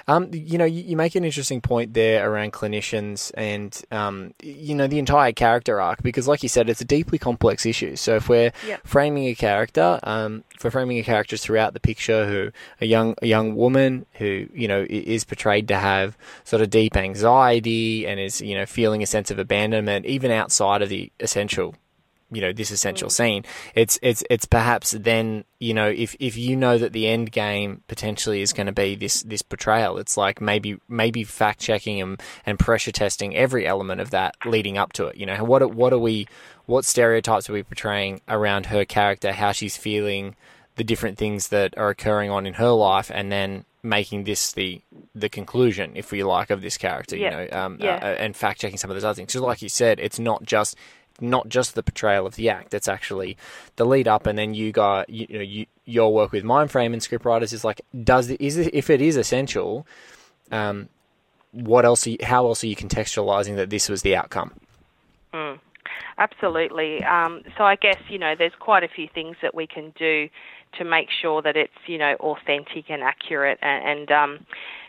Um, 0.09 0.31
you 0.33 0.59
know, 0.59 0.65
you, 0.65 0.83
you 0.83 0.97
make 0.97 1.15
an 1.15 1.25
interesting 1.25 1.61
point 1.61 1.95
there 1.95 2.29
around 2.31 2.53
clinicians 2.53 3.31
and, 3.35 3.81
um, 3.91 4.35
you 4.43 4.75
know, 4.75 4.87
the 4.87 4.99
entire 4.99 5.33
character 5.33 5.81
arc 5.81 6.03
because, 6.03 6.29
like 6.29 6.43
you 6.43 6.49
said, 6.49 6.69
it's 6.69 6.81
a 6.81 6.85
deeply 6.85 7.19
complex 7.19 7.67
issue. 7.67 7.97
So 7.97 8.17
if 8.17 8.29
we're 8.29 8.53
Yep. 8.67 8.81
framing 8.87 9.27
a 9.27 9.35
character, 9.35 9.99
um, 10.03 10.45
if 10.55 10.65
we're 10.65 10.71
framing 10.71 10.99
a 10.99 11.03
character 11.03 11.37
throughout 11.37 11.75
the 11.75 11.81
picture, 11.81 12.27
who 12.27 12.51
a 12.81 12.87
young 12.87 13.15
a 13.23 13.27
young 13.27 13.55
woman 13.57 14.07
who 14.15 14.47
you 14.55 14.69
know 14.69 14.87
is 14.89 15.25
portrayed 15.25 15.69
to 15.69 15.77
have 15.77 16.17
sort 16.45 16.63
of 16.63 16.71
deep 16.71 16.97
anxiety 16.97 18.07
and 18.07 18.19
is 18.21 18.41
you 18.41 18.55
know 18.55 18.67
feeling 18.67 19.03
a 19.03 19.07
sense 19.07 19.31
of 19.31 19.39
abandonment, 19.39 20.07
even 20.07 20.31
outside 20.31 20.83
of 20.83 20.89
the 20.89 21.11
essential 21.21 21.75
you 22.37 22.43
know 22.43 22.53
this 22.53 22.71
essential 22.71 23.09
scene 23.11 23.43
it's 23.75 23.99
it's 24.03 24.23
it's 24.29 24.45
perhaps 24.45 24.91
then 24.93 25.45
you 25.59 25.73
know 25.73 25.89
if 25.89 26.15
if 26.21 26.37
you 26.37 26.55
know 26.55 26.77
that 26.79 26.93
the 26.93 27.07
end 27.09 27.33
game 27.33 27.83
potentially 27.89 28.43
is 28.43 28.53
going 28.53 28.67
to 28.67 28.73
be 28.73 28.95
this 28.95 29.23
this 29.23 29.43
portrayal 29.43 29.97
it's 29.99 30.17
like 30.17 30.41
maybe 30.41 30.77
maybe 30.89 31.25
fact 31.25 31.59
checking 31.61 32.01
and 32.01 32.23
and 32.45 32.59
pressure 32.59 32.93
testing 32.93 33.35
every 33.35 33.67
element 33.67 34.01
of 34.01 34.11
that 34.11 34.35
leading 34.45 34.77
up 34.77 34.93
to 34.93 35.07
it 35.07 35.17
you 35.17 35.25
know 35.27 35.43
what 35.43 35.75
what 35.75 35.93
are 35.93 35.99
we 35.99 36.27
what 36.67 36.85
stereotypes 36.85 37.49
are 37.49 37.55
we 37.55 37.63
portraying 37.63 38.21
around 38.29 38.67
her 38.67 38.85
character 38.85 39.33
how 39.33 39.51
she's 39.53 39.77
feeling 39.77 40.37
the 40.77 40.85
different 40.85 41.17
things 41.17 41.49
that 41.49 41.77
are 41.79 41.89
occurring 41.89 42.31
on 42.31 42.47
in 42.47 42.55
her 42.55 42.71
life 42.71 43.11
and 43.15 43.33
then 43.33 43.65
making 43.83 44.25
this 44.25 44.53
the 44.53 44.83
the 45.15 45.29
conclusion 45.29 45.93
if 45.95 46.11
we 46.11 46.23
like 46.25 46.51
of 46.51 46.61
this 46.61 46.77
character 46.77 47.17
Yeah. 47.17 47.25
you 47.43 47.49
know 47.51 47.59
um, 47.59 47.79
Yeah. 47.81 47.95
uh, 48.03 48.23
and 48.23 48.35
fact 48.37 48.61
checking 48.61 48.77
some 48.79 48.91
of 48.91 48.97
those 48.97 49.05
other 49.05 49.15
things. 49.15 49.33
So, 49.33 49.41
like 49.47 49.63
you 49.63 49.69
said, 49.69 50.01
it's 50.01 50.19
not 50.19 50.43
just 50.43 50.77
not 51.21 51.49
just 51.49 51.75
the 51.75 51.83
portrayal 51.83 52.27
of 52.27 52.37
the 52.37 52.49
act. 52.49 52.75
It's 52.75 52.89
actually 52.89 53.37
the 53.77 53.85
lead 53.85 54.09
up, 54.09 54.27
and 54.27 54.39
then 54.39 54.55
you 54.55 54.73
got 54.73 55.09
you, 55.09 55.27
you 55.29 55.37
know 55.37 55.45
you, 55.45 55.67
your 55.85 56.13
work 56.13 56.33
with 56.33 56.45
Mindframe 56.45 56.93
and 56.93 57.03
scriptwriters 57.03 57.53
is 57.53 57.65
like 57.65 57.81
does 58.05 58.31
it, 58.31 58.41
if 58.41 58.91
it 58.91 59.01
is 59.01 59.17
essential, 59.17 59.87
um, 60.51 60.89
what 61.53 61.85
else? 61.85 62.07
Are 62.07 62.11
you, 62.11 62.19
how 62.23 62.47
else 62.47 62.63
are 62.65 62.67
you 62.67 62.77
contextualizing 62.77 63.57
that 63.57 63.71
this 63.71 63.89
was 63.89 64.03
the 64.03 64.17
outcome? 64.17 64.53
Absolutely. 66.19 67.05
Um, 67.05 67.43
so 67.59 67.65
I 67.65 67.77
guess 67.77 67.99
you 68.09 68.19
know 68.19 68.35
there's 68.37 68.55
quite 68.59 68.83
a 68.83 68.89
few 68.89 69.09
things 69.15 69.37
that 69.43 69.55
we 69.55 69.67
can 69.67 69.93
do 69.99 70.29
to 70.79 70.85
make 70.85 71.09
sure 71.11 71.43
that 71.43 71.57
it's 71.57 71.73
you 71.87 71.99
know 71.99 72.15
authentic 72.21 72.87
and 72.89 73.03
accurate, 73.03 73.59
and, 73.61 74.01
and 74.01 74.13
um, 74.13 74.47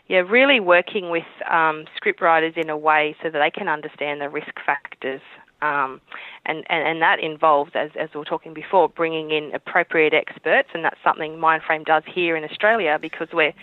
yeah, 0.08 0.20
really 0.20 0.60
working 0.60 1.10
with 1.10 1.26
um, 1.50 1.86
scriptwriters 2.02 2.58
in 2.58 2.70
a 2.70 2.78
way 2.78 3.16
so 3.22 3.30
that 3.30 3.40
they 3.40 3.52
can 3.52 3.68
understand 3.68 4.22
the 4.22 4.30
risk 4.30 4.54
factors. 4.66 5.22
Um, 5.62 6.02
and, 6.46 6.64
and, 6.70 6.88
and 6.88 7.02
that 7.02 7.20
involves, 7.20 7.72
as, 7.74 7.90
as 8.00 8.10
we 8.14 8.20
were 8.20 8.26
talking 8.26 8.54
before, 8.54 8.88
bringing 8.88 9.32
in 9.32 9.52
appropriate 9.54 10.14
experts, 10.14 10.70
and 10.74 10.84
that's 10.84 11.00
something 11.04 11.34
Mindframe 11.34 11.86
does 11.86 12.04
here 12.06 12.36
in 12.36 12.44
Australia 12.44 12.98
because 13.02 13.28
we're 13.34 13.54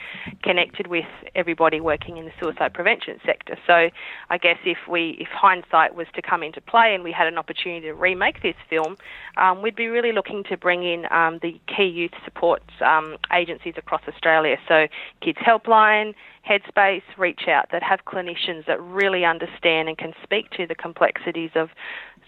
connected 0.42 0.88
with 0.88 1.06
everybody 1.34 1.80
working 1.80 2.16
in 2.16 2.24
the 2.24 2.32
suicide 2.40 2.74
prevention 2.74 3.18
sector. 3.24 3.56
So 3.66 3.90
I 4.30 4.38
guess 4.38 4.58
if 4.64 4.78
we, 4.88 5.16
if 5.20 5.28
hindsight 5.28 5.94
was 5.94 6.06
to 6.14 6.22
come 6.22 6.42
into 6.42 6.60
play 6.60 6.94
and 6.94 7.04
we 7.04 7.12
had 7.12 7.26
an 7.26 7.38
opportunity 7.38 7.86
to 7.86 7.94
remake 7.94 8.42
this 8.42 8.56
film, 8.68 8.96
um, 9.36 9.62
we'd 9.62 9.76
be 9.76 9.86
really 9.86 10.12
looking 10.12 10.44
to 10.44 10.56
bring 10.56 10.82
in 10.82 11.06
um, 11.10 11.38
the 11.42 11.60
key 11.74 11.86
youth 11.86 12.12
support 12.24 12.62
um, 12.84 13.16
agencies 13.32 13.74
across 13.76 14.02
Australia. 14.08 14.56
So 14.68 14.88
Kids 15.20 15.38
Helpline, 15.38 16.14
Headspace, 16.48 17.02
Reach 17.16 17.48
Out, 17.48 17.70
that 17.72 17.82
have 17.82 18.00
clinicians 18.04 18.66
that 18.66 18.80
really 18.82 19.24
understand 19.24 19.88
and 19.88 19.96
can 19.96 20.12
speak 20.22 20.50
to 20.50 20.66
the 20.66 20.74
complexities 20.74 21.50
of 21.54 21.70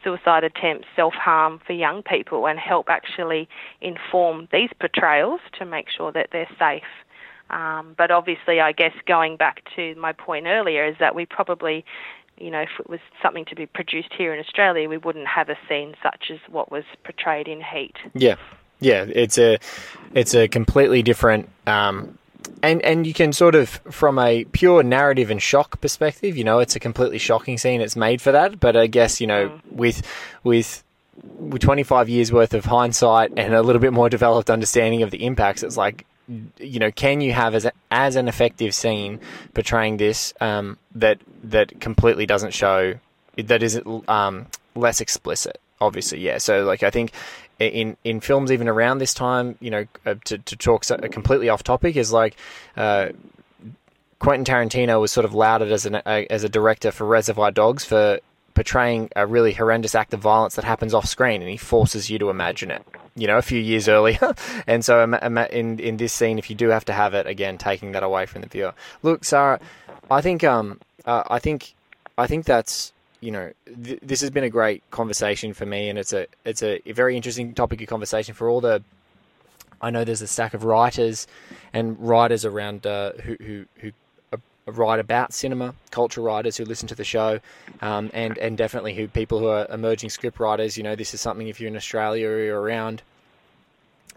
suicide 0.03 0.45
attempts, 0.45 0.87
self 0.95 1.15
harm 1.15 1.61
for 1.67 1.73
young 1.73 2.03
people, 2.03 2.47
and 2.47 2.59
help 2.59 2.89
actually 2.89 3.49
inform 3.81 4.49
these 4.53 4.71
portrayals 4.81 5.41
to 5.59 5.65
make 5.65 5.87
sure 5.95 6.13
that 6.13 6.29
they're 6.33 6.49
safe. 6.59 6.83
Um, 7.51 7.95
but 7.97 8.11
obviously, 8.11 8.61
I 8.61 8.73
guess 8.73 8.93
going 9.07 9.37
back 9.37 9.63
to 9.77 9.95
my 9.97 10.13
point 10.13 10.47
earlier 10.47 10.87
is 10.87 10.97
that 10.99 11.15
we 11.15 11.27
probably, 11.27 11.85
you 12.39 12.51
know, 12.51 12.61
if 12.61 12.71
it 12.81 12.89
was 12.89 13.01
something 13.23 13.45
to 13.47 13.55
be 13.55 13.67
produced 13.67 14.13
here 14.17 14.35
in 14.35 14.41
Australia, 14.41 14.89
we 14.89 14.99
wouldn't 14.99 15.29
have 15.29 15.49
a 15.49 15.57
scene 15.69 15.95
such 16.03 16.31
as 16.33 16.39
what 16.51 16.73
was 16.73 16.85
portrayed 17.05 17.49
in 17.49 17.61
Heat. 17.61 17.95
Yeah, 18.15 18.37
yeah, 18.81 19.07
it's 19.09 19.39
a 19.39 19.59
it's 20.15 20.35
a 20.35 20.49
completely 20.49 21.03
different. 21.03 21.49
Um, 21.67 22.19
and, 22.63 22.83
and 22.83 23.07
you 23.07 23.15
can 23.15 23.33
sort 23.33 23.55
of, 23.55 23.69
from 23.91 24.19
a 24.19 24.45
pure 24.53 24.83
narrative 24.83 25.31
and 25.31 25.41
shock 25.41 25.81
perspective, 25.81 26.37
you 26.37 26.45
know, 26.45 26.59
it's 26.59 26.77
a 26.77 26.81
completely 26.81 27.19
shocking 27.19 27.59
scene. 27.59 27.81
It's 27.81 27.97
made 27.97 28.21
for 28.21 28.33
that, 28.33 28.61
but 28.61 28.77
I 28.77 28.87
guess 28.87 29.21
you 29.21 29.27
know, 29.27 29.61
with 29.71 30.03
with 30.45 30.83
with 31.39 31.63
25 31.63 32.09
years 32.09 32.33
worth 32.33 32.55
of 32.55 32.65
hindsight 32.65 33.33
and 33.37 33.55
a 33.55 33.63
little 33.63 33.81
bit 33.81 33.93
more 33.93 34.09
developed 34.09 34.51
understanding 34.51 35.03
of 35.03 35.11
the 35.11 35.25
impacts, 35.25 35.63
it's 35.63 35.77
like, 35.77 36.05
you 36.59 36.79
know, 36.79 36.91
can 36.91 37.21
you 37.21 37.33
have 37.33 37.55
as 37.55 37.65
a, 37.65 37.73
as 37.91 38.17
an 38.17 38.29
effective 38.29 38.75
scene 38.75 39.21
portraying 39.55 39.97
this 39.97 40.35
um, 40.41 40.77
that 40.95 41.19
that 41.45 41.81
completely 41.81 42.27
doesn't 42.27 42.53
show 42.53 42.95
that 43.37 43.63
is 43.63 43.81
um, 44.09 44.47
less 44.75 45.01
explicit? 45.01 45.61
Obviously, 45.81 46.21
yeah. 46.21 46.39
So, 46.39 46.65
like, 46.65 46.83
I 46.83 46.91
think 46.91 47.13
in 47.59 47.97
in 48.05 48.21
films 48.21 48.53
even 48.53 48.69
around 48.69 48.99
this 48.99 49.15
time, 49.15 49.57
you 49.61 49.71
know, 49.71 49.87
uh, 50.05 50.15
to 50.25 50.39
to 50.39 50.57
talk 50.57 50.85
so, 50.85 50.97
completely 50.97 51.49
off 51.49 51.63
topic 51.63 51.97
is 51.97 52.13
like. 52.13 52.37
Uh, 52.77 53.09
Quentin 54.19 54.47
Tarantino 54.47 54.99
was 54.99 55.13
sort 55.13 55.27
of 55.27 55.35
lauded 55.35 55.71
as 55.71 55.85
an 55.85 55.97
a, 56.07 56.27
as 56.31 56.43
a 56.43 56.49
director 56.49 56.91
for 56.91 57.05
Reservoir 57.07 57.51
Dogs 57.51 57.85
for 57.85 58.19
portraying 58.55 59.11
a 59.15 59.27
really 59.27 59.53
horrendous 59.53 59.95
act 59.95 60.15
of 60.15 60.21
violence 60.21 60.57
that 60.57 60.65
happens 60.65 60.95
off 60.95 61.05
screen, 61.05 61.43
and 61.43 61.51
he 61.51 61.59
forces 61.59 62.09
you 62.09 62.19
to 62.19 62.31
imagine 62.31 62.71
it. 62.71 62.83
You 63.15 63.27
know, 63.27 63.37
a 63.37 63.43
few 63.43 63.61
years 63.61 63.89
earlier, 63.89 64.35
and 64.67 64.85
so 64.85 65.03
in 65.03 65.79
in 65.79 65.97
this 65.99 66.15
scene, 66.15 66.39
if 66.39 66.49
you 66.49 66.57
do 66.57 66.69
have 66.71 66.87
to 66.87 66.95
have 66.95 67.13
it 67.13 67.27
again, 67.27 67.59
taking 67.59 67.93
that 67.93 68.03
away 68.03 68.25
from 68.25 68.41
the 68.41 68.49
viewer. 68.49 68.73
Look, 69.03 69.25
Sara, 69.25 69.61
I 70.11 70.23
think 70.23 70.43
um 70.43 70.81
uh, 71.05 71.25
I 71.29 71.39
think 71.39 71.75
I 72.19 72.27
think 72.27 72.47
that's 72.47 72.93
you 73.21 73.31
know 73.31 73.53
th- 73.85 74.01
this 74.03 74.21
has 74.21 74.31
been 74.31 74.45
a 74.45 74.51
great 74.51 74.83
conversation 74.91 75.55
for 75.55 75.67
me, 75.67 75.89
and 75.89 75.99
it's 75.99 76.13
a 76.13 76.27
it's 76.45 76.63
a 76.63 76.81
very 76.87 77.17
interesting 77.17 77.55
topic 77.55 77.81
of 77.81 77.89
conversation 77.89 78.35
for 78.35 78.49
all 78.49 78.61
the. 78.61 78.83
I 79.81 79.91
know 79.91 80.05
there's 80.05 80.23
a 80.23 80.27
stack 80.27 80.55
of 80.55 80.65
writers 80.65 81.27
and 81.73 81.99
writers 82.01 82.45
around 82.45 82.87
uh, 82.87 83.13
who 83.13 83.37
who 83.41 83.65
who 83.77 83.93
write 84.67 84.99
about 84.99 85.33
cinema, 85.33 85.75
culture 85.91 86.21
writers 86.21 86.57
who 86.57 86.65
listen 86.65 86.89
to 86.89 86.95
the 86.95 87.05
show, 87.05 87.41
um, 87.81 88.11
and 88.13 88.37
and 88.39 88.59
definitely 88.59 88.95
who 88.95 89.09
people 89.09 89.39
who 89.39 89.49
are 89.49 89.67
emerging 89.71 90.11
script 90.11 90.41
writers. 90.41 90.77
You 90.77 90.83
know, 90.83 90.97
this 90.97 91.15
is 91.15 91.21
something 91.21 91.49
if 91.49 91.61
you're 91.61 91.69
in 91.69 91.77
Australia 91.77 92.29
or 92.29 92.43
you're 92.43 92.61
around, 92.61 93.03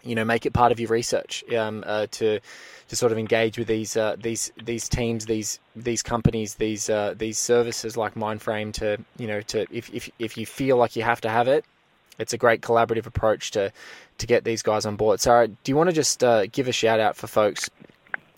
you 0.04 0.16
know, 0.16 0.26
make 0.26 0.46
it 0.46 0.54
part 0.54 0.72
of 0.72 0.80
your 0.80 0.90
research 0.90 1.44
um, 1.54 1.84
uh, 1.86 2.08
to 2.12 2.40
to 2.88 2.96
sort 2.96 3.12
of 3.12 3.18
engage 3.18 3.58
with 3.58 3.68
these 3.68 3.96
uh, 3.96 4.16
these 4.22 4.52
these 4.64 4.90
teams, 4.90 5.26
these 5.26 5.60
these 5.76 6.04
companies, 6.04 6.56
these 6.56 6.90
uh, 6.90 7.14
these 7.18 7.38
services 7.38 7.96
like 7.98 8.16
Mindframe. 8.16 8.74
To 8.74 8.98
you 9.18 9.28
know, 9.28 9.42
to 9.42 9.66
if 9.72 9.94
if 9.94 10.10
if 10.20 10.38
you 10.38 10.46
feel 10.46 10.78
like 10.78 10.96
you 10.96 11.04
have 11.04 11.22
to 11.22 11.30
have 11.30 11.48
it, 11.48 11.66
it's 12.18 12.34
a 12.34 12.38
great 12.38 12.62
collaborative 12.62 13.06
approach 13.06 13.52
to 13.52 13.72
to 14.18 14.28
get 14.28 14.44
these 14.44 14.62
guys 14.62 14.86
on 14.86 14.96
board. 14.96 15.20
Sara, 15.20 15.48
do 15.48 15.56
you 15.66 15.76
want 15.76 15.90
to 15.90 15.96
just 15.96 16.24
uh, 16.24 16.48
give 16.48 16.68
a 16.68 16.74
shout 16.74 17.00
out 17.00 17.16
for 17.16 17.28
folks? 17.28 17.70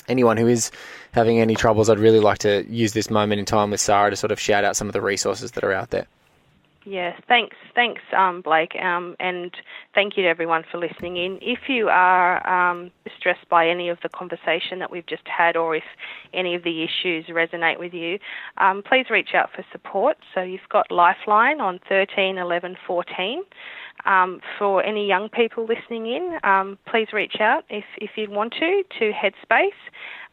anyone 0.08 0.36
who 0.36 0.48
is 0.48 0.72
having 1.12 1.40
any 1.40 1.56
troubles, 1.56 1.90
I'd 1.90 2.00
really 2.00 2.20
like 2.20 2.40
to 2.40 2.66
use 2.70 2.94
this 2.94 3.10
moment 3.10 3.40
in 3.40 3.46
time 3.46 3.72
with 3.72 3.80
Sara 3.80 4.10
to 4.10 4.16
sort 4.16 4.32
of 4.32 4.40
shout 4.40 4.64
out 4.64 4.76
some 4.76 4.88
of 4.88 4.94
the 4.94 5.02
resources 5.02 5.52
that 5.52 5.64
are 5.64 5.72
out 5.72 5.92
there. 5.92 6.08
Yes, 6.84 7.22
thanks, 7.28 7.56
thanks, 7.76 8.02
um, 8.18 8.42
Blake, 8.42 8.76
um, 8.82 9.16
and 9.20 9.56
thank 9.94 10.18
you 10.18 10.24
to 10.24 10.30
everyone 10.30 10.64
for 10.72 10.80
listening 10.80 11.16
in. 11.16 11.38
If 11.40 11.70
you 11.70 11.90
are 11.90 12.42
um, 12.48 12.90
distressed 13.04 13.48
by 13.50 13.68
any 13.68 13.90
of 13.90 14.00
the 14.02 14.10
conversation 14.10 14.80
that 14.80 14.90
we've 14.90 15.06
just 15.06 15.28
had, 15.28 15.56
or 15.56 15.76
if 15.76 15.84
any 16.34 16.56
of 16.56 16.64
the 16.64 16.84
issues 16.84 17.26
resonate 17.28 17.78
with 17.78 17.94
you, 17.94 18.18
um, 18.58 18.82
please 18.82 19.12
reach 19.12 19.36
out 19.36 19.52
for 19.56 19.64
support. 19.72 20.18
So 20.34 20.42
you've 20.42 20.62
got 20.70 20.90
Lifeline 20.90 21.62
on 21.62 21.80
13 21.88 22.40
11 22.40 22.76
14. 22.88 23.44
Um, 24.06 24.42
for 24.58 24.84
any 24.84 25.08
young 25.08 25.30
people 25.30 25.68
listening 25.68 26.08
in, 26.08 26.40
um, 26.44 26.80
please 26.90 27.10
reach 27.14 27.36
out 27.40 27.64
if, 27.70 27.86
if 27.98 28.12
you 28.16 28.28
want 28.32 28.54
to 28.54 28.84
to 28.98 29.12
Headspace, 29.12 29.70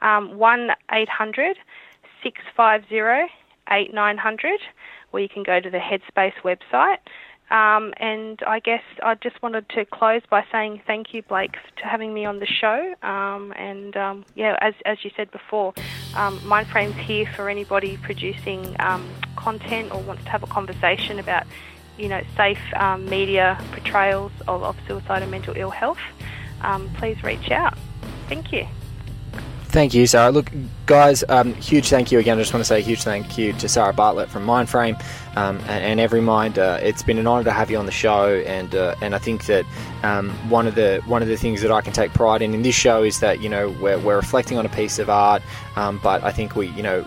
um, 0.01 0.39
1 0.39 0.71
800 0.91 1.59
650 2.23 3.35
8900, 3.71 4.61
or 5.13 5.21
you 5.21 5.29
can 5.29 5.43
go 5.43 5.61
to 5.61 5.71
the 5.71 5.79
Headspace 5.79 6.35
website. 6.45 6.99
Um, 7.51 7.95
and 7.97 8.43
I 8.47 8.61
guess 8.61 8.83
I 9.03 9.15
just 9.15 9.43
wanted 9.43 9.69
to 9.71 9.87
close 9.87 10.21
by 10.29 10.45
saying 10.53 10.83
thank 10.87 11.15
you, 11.15 11.23
Blake, 11.23 11.57
to 11.79 11.85
having 11.85 12.13
me 12.13 12.27
on 12.27 12.41
the 12.41 12.47
show. 12.47 12.95
Um, 13.03 13.55
and 13.57 13.97
um, 13.97 14.27
yeah, 14.35 14.59
as, 14.61 14.75
as 14.85 15.03
you 15.03 15.11
said 15.17 15.31
before, 15.31 15.73
um, 16.15 16.39
Mindframe's 16.41 16.97
here 16.97 17.27
for 17.35 17.49
anybody 17.49 17.97
producing 17.97 18.77
um, 18.81 19.09
content 19.37 19.93
or 19.95 20.03
wants 20.03 20.25
to 20.25 20.31
have 20.31 20.43
a 20.43 20.47
conversation 20.47 21.19
about, 21.19 21.47
you 21.97 22.09
know, 22.09 22.21
safe 22.37 22.61
um, 22.77 23.07
media 23.07 23.59
portrayals 23.73 24.33
of, 24.47 24.63
of 24.63 24.77
suicide 24.87 25.23
and 25.23 25.31
mental 25.31 25.55
ill 25.57 25.71
health. 25.71 25.99
Please 26.97 27.23
reach 27.23 27.51
out. 27.51 27.79
Thank 28.29 28.53
you. 28.53 28.67
Thank 29.71 29.93
you, 29.93 30.07
Sara. 30.07 30.31
Look, 30.31 30.51
guys, 30.87 31.25
um, 31.29 31.53
huge 31.55 31.91
thank 31.91 32.11
you 32.11 32.19
again. 32.19 32.39
I 32.39 32.41
just 32.41 32.55
want 32.55 32.63
to 32.63 32.69
say 32.69 32.79
a 32.79 32.83
huge 32.83 33.03
thank 33.03 33.37
you 33.37 33.53
to 33.53 33.69
Sara 33.69 33.93
Bartlett 33.93 34.31
from 34.31 34.47
Mindframe 34.47 34.99
um, 35.37 35.59
and, 35.69 36.01
and 36.01 36.11
Everymind. 36.11 36.57
Uh, 36.57 36.79
it's 36.83 37.03
been 37.03 37.19
an 37.19 37.27
honour 37.27 37.45
to 37.45 37.53
have 37.53 37.71
you 37.71 37.77
on 37.77 37.85
the 37.85 37.93
show, 37.93 38.43
and 38.47 38.75
uh, 38.75 38.95
and 39.03 39.15
I 39.15 39.19
think 39.19 39.45
that 39.45 39.67
um, 40.03 40.31
one 40.49 40.67
of 40.67 40.75
the 40.75 41.03
one 41.05 41.21
of 41.21 41.29
the 41.29 41.37
things 41.37 41.61
that 41.61 41.71
I 41.71 41.83
can 41.83 41.93
take 41.93 42.15
pride 42.15 42.41
in 42.41 42.55
in 42.55 42.63
this 42.63 42.75
show 42.75 43.03
is 43.03 43.21
that 43.21 43.43
you 43.43 43.51
know 43.51 43.69
we're, 43.79 43.99
we're 43.99 44.17
reflecting 44.17 44.57
on 44.57 44.65
a 44.65 44.71
piece 44.71 44.99
of 44.99 45.11
art, 45.11 45.43
um, 45.77 46.01
but 46.03 46.25
I 46.25 46.33
think 46.33 46.57
we 46.57 46.69
you 46.69 46.83
know 46.83 47.05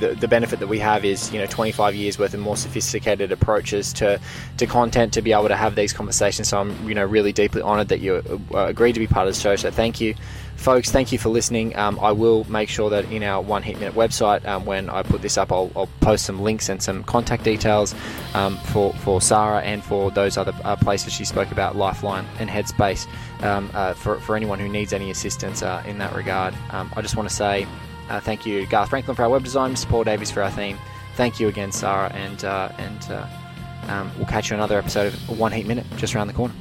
the, 0.00 0.14
the 0.14 0.28
benefit 0.28 0.58
that 0.58 0.66
we 0.66 0.78
have 0.78 1.04
is 1.04 1.32
you 1.32 1.38
know 1.38 1.46
25 1.46 1.94
years 1.94 2.18
worth 2.18 2.34
of 2.34 2.40
more 2.40 2.56
sophisticated 2.56 3.30
approaches 3.30 3.92
to 3.94 4.20
to 4.56 4.66
content 4.66 5.12
to 5.12 5.22
be 5.22 5.32
able 5.32 5.48
to 5.48 5.56
have 5.56 5.74
these 5.74 5.92
conversations. 5.92 6.48
So 6.48 6.58
I'm 6.58 6.88
you 6.88 6.94
know 6.94 7.04
really 7.04 7.32
deeply 7.32 7.62
honoured 7.62 7.88
that 7.88 8.00
you 8.00 8.22
uh, 8.52 8.66
agreed 8.66 8.94
to 8.94 9.00
be 9.00 9.06
part 9.06 9.28
of 9.28 9.34
the 9.34 9.40
show. 9.40 9.56
So 9.56 9.70
thank 9.70 10.00
you, 10.00 10.14
folks. 10.56 10.90
Thank 10.90 11.12
you 11.12 11.18
for 11.18 11.28
listening. 11.28 11.76
Um, 11.76 11.98
I 12.00 12.12
will 12.12 12.44
make 12.50 12.68
sure 12.68 12.90
that 12.90 13.10
in 13.12 13.22
our 13.22 13.40
One 13.40 13.62
Heat 13.62 13.78
Minute 13.78 13.94
website, 13.94 14.46
um, 14.46 14.64
when 14.64 14.88
I 14.90 15.02
put 15.02 15.22
this 15.22 15.36
up, 15.36 15.52
I'll, 15.52 15.70
I'll, 15.76 15.88
post 16.00 16.24
some 16.24 16.40
links 16.40 16.70
and 16.70 16.82
some 16.82 17.04
contact 17.04 17.44
details 17.44 17.94
um, 18.34 18.56
for 18.56 18.92
for 18.94 19.20
Sara 19.20 19.60
and 19.60 19.84
for 19.84 20.10
those 20.10 20.36
other 20.36 20.54
uh, 20.64 20.76
places 20.76 21.12
she 21.12 21.24
spoke 21.24 21.52
about, 21.52 21.76
Lifeline 21.76 22.26
and 22.38 22.48
Headspace, 22.48 23.06
um, 23.42 23.70
uh, 23.74 23.92
for 23.94 24.18
for 24.20 24.34
anyone 24.34 24.58
who 24.58 24.68
needs 24.68 24.92
any 24.92 25.10
assistance 25.10 25.62
uh, 25.62 25.82
in 25.86 25.98
that 25.98 26.14
regard. 26.14 26.54
Um, 26.70 26.90
I 26.96 27.02
just 27.02 27.16
want 27.16 27.28
to 27.28 27.34
say. 27.34 27.66
Uh, 28.10 28.18
thank 28.18 28.44
you, 28.44 28.66
Garth 28.66 28.90
Franklin, 28.90 29.14
for 29.14 29.22
our 29.22 29.28
web 29.30 29.44
design. 29.44 29.74
Paul 29.88 30.02
Davies 30.02 30.32
for 30.32 30.42
our 30.42 30.50
theme. 30.50 30.76
Thank 31.14 31.38
you 31.38 31.46
again, 31.46 31.70
Sara, 31.70 32.10
and 32.12 32.44
uh, 32.44 32.72
and 32.76 33.10
uh, 33.10 33.26
um, 33.88 34.10
we'll 34.16 34.26
catch 34.26 34.50
you 34.50 34.56
another 34.56 34.76
episode 34.78 35.14
of 35.14 35.38
One 35.38 35.52
Heat 35.52 35.66
Minute 35.66 35.86
just 35.96 36.14
around 36.14 36.26
the 36.26 36.32
corner. 36.32 36.54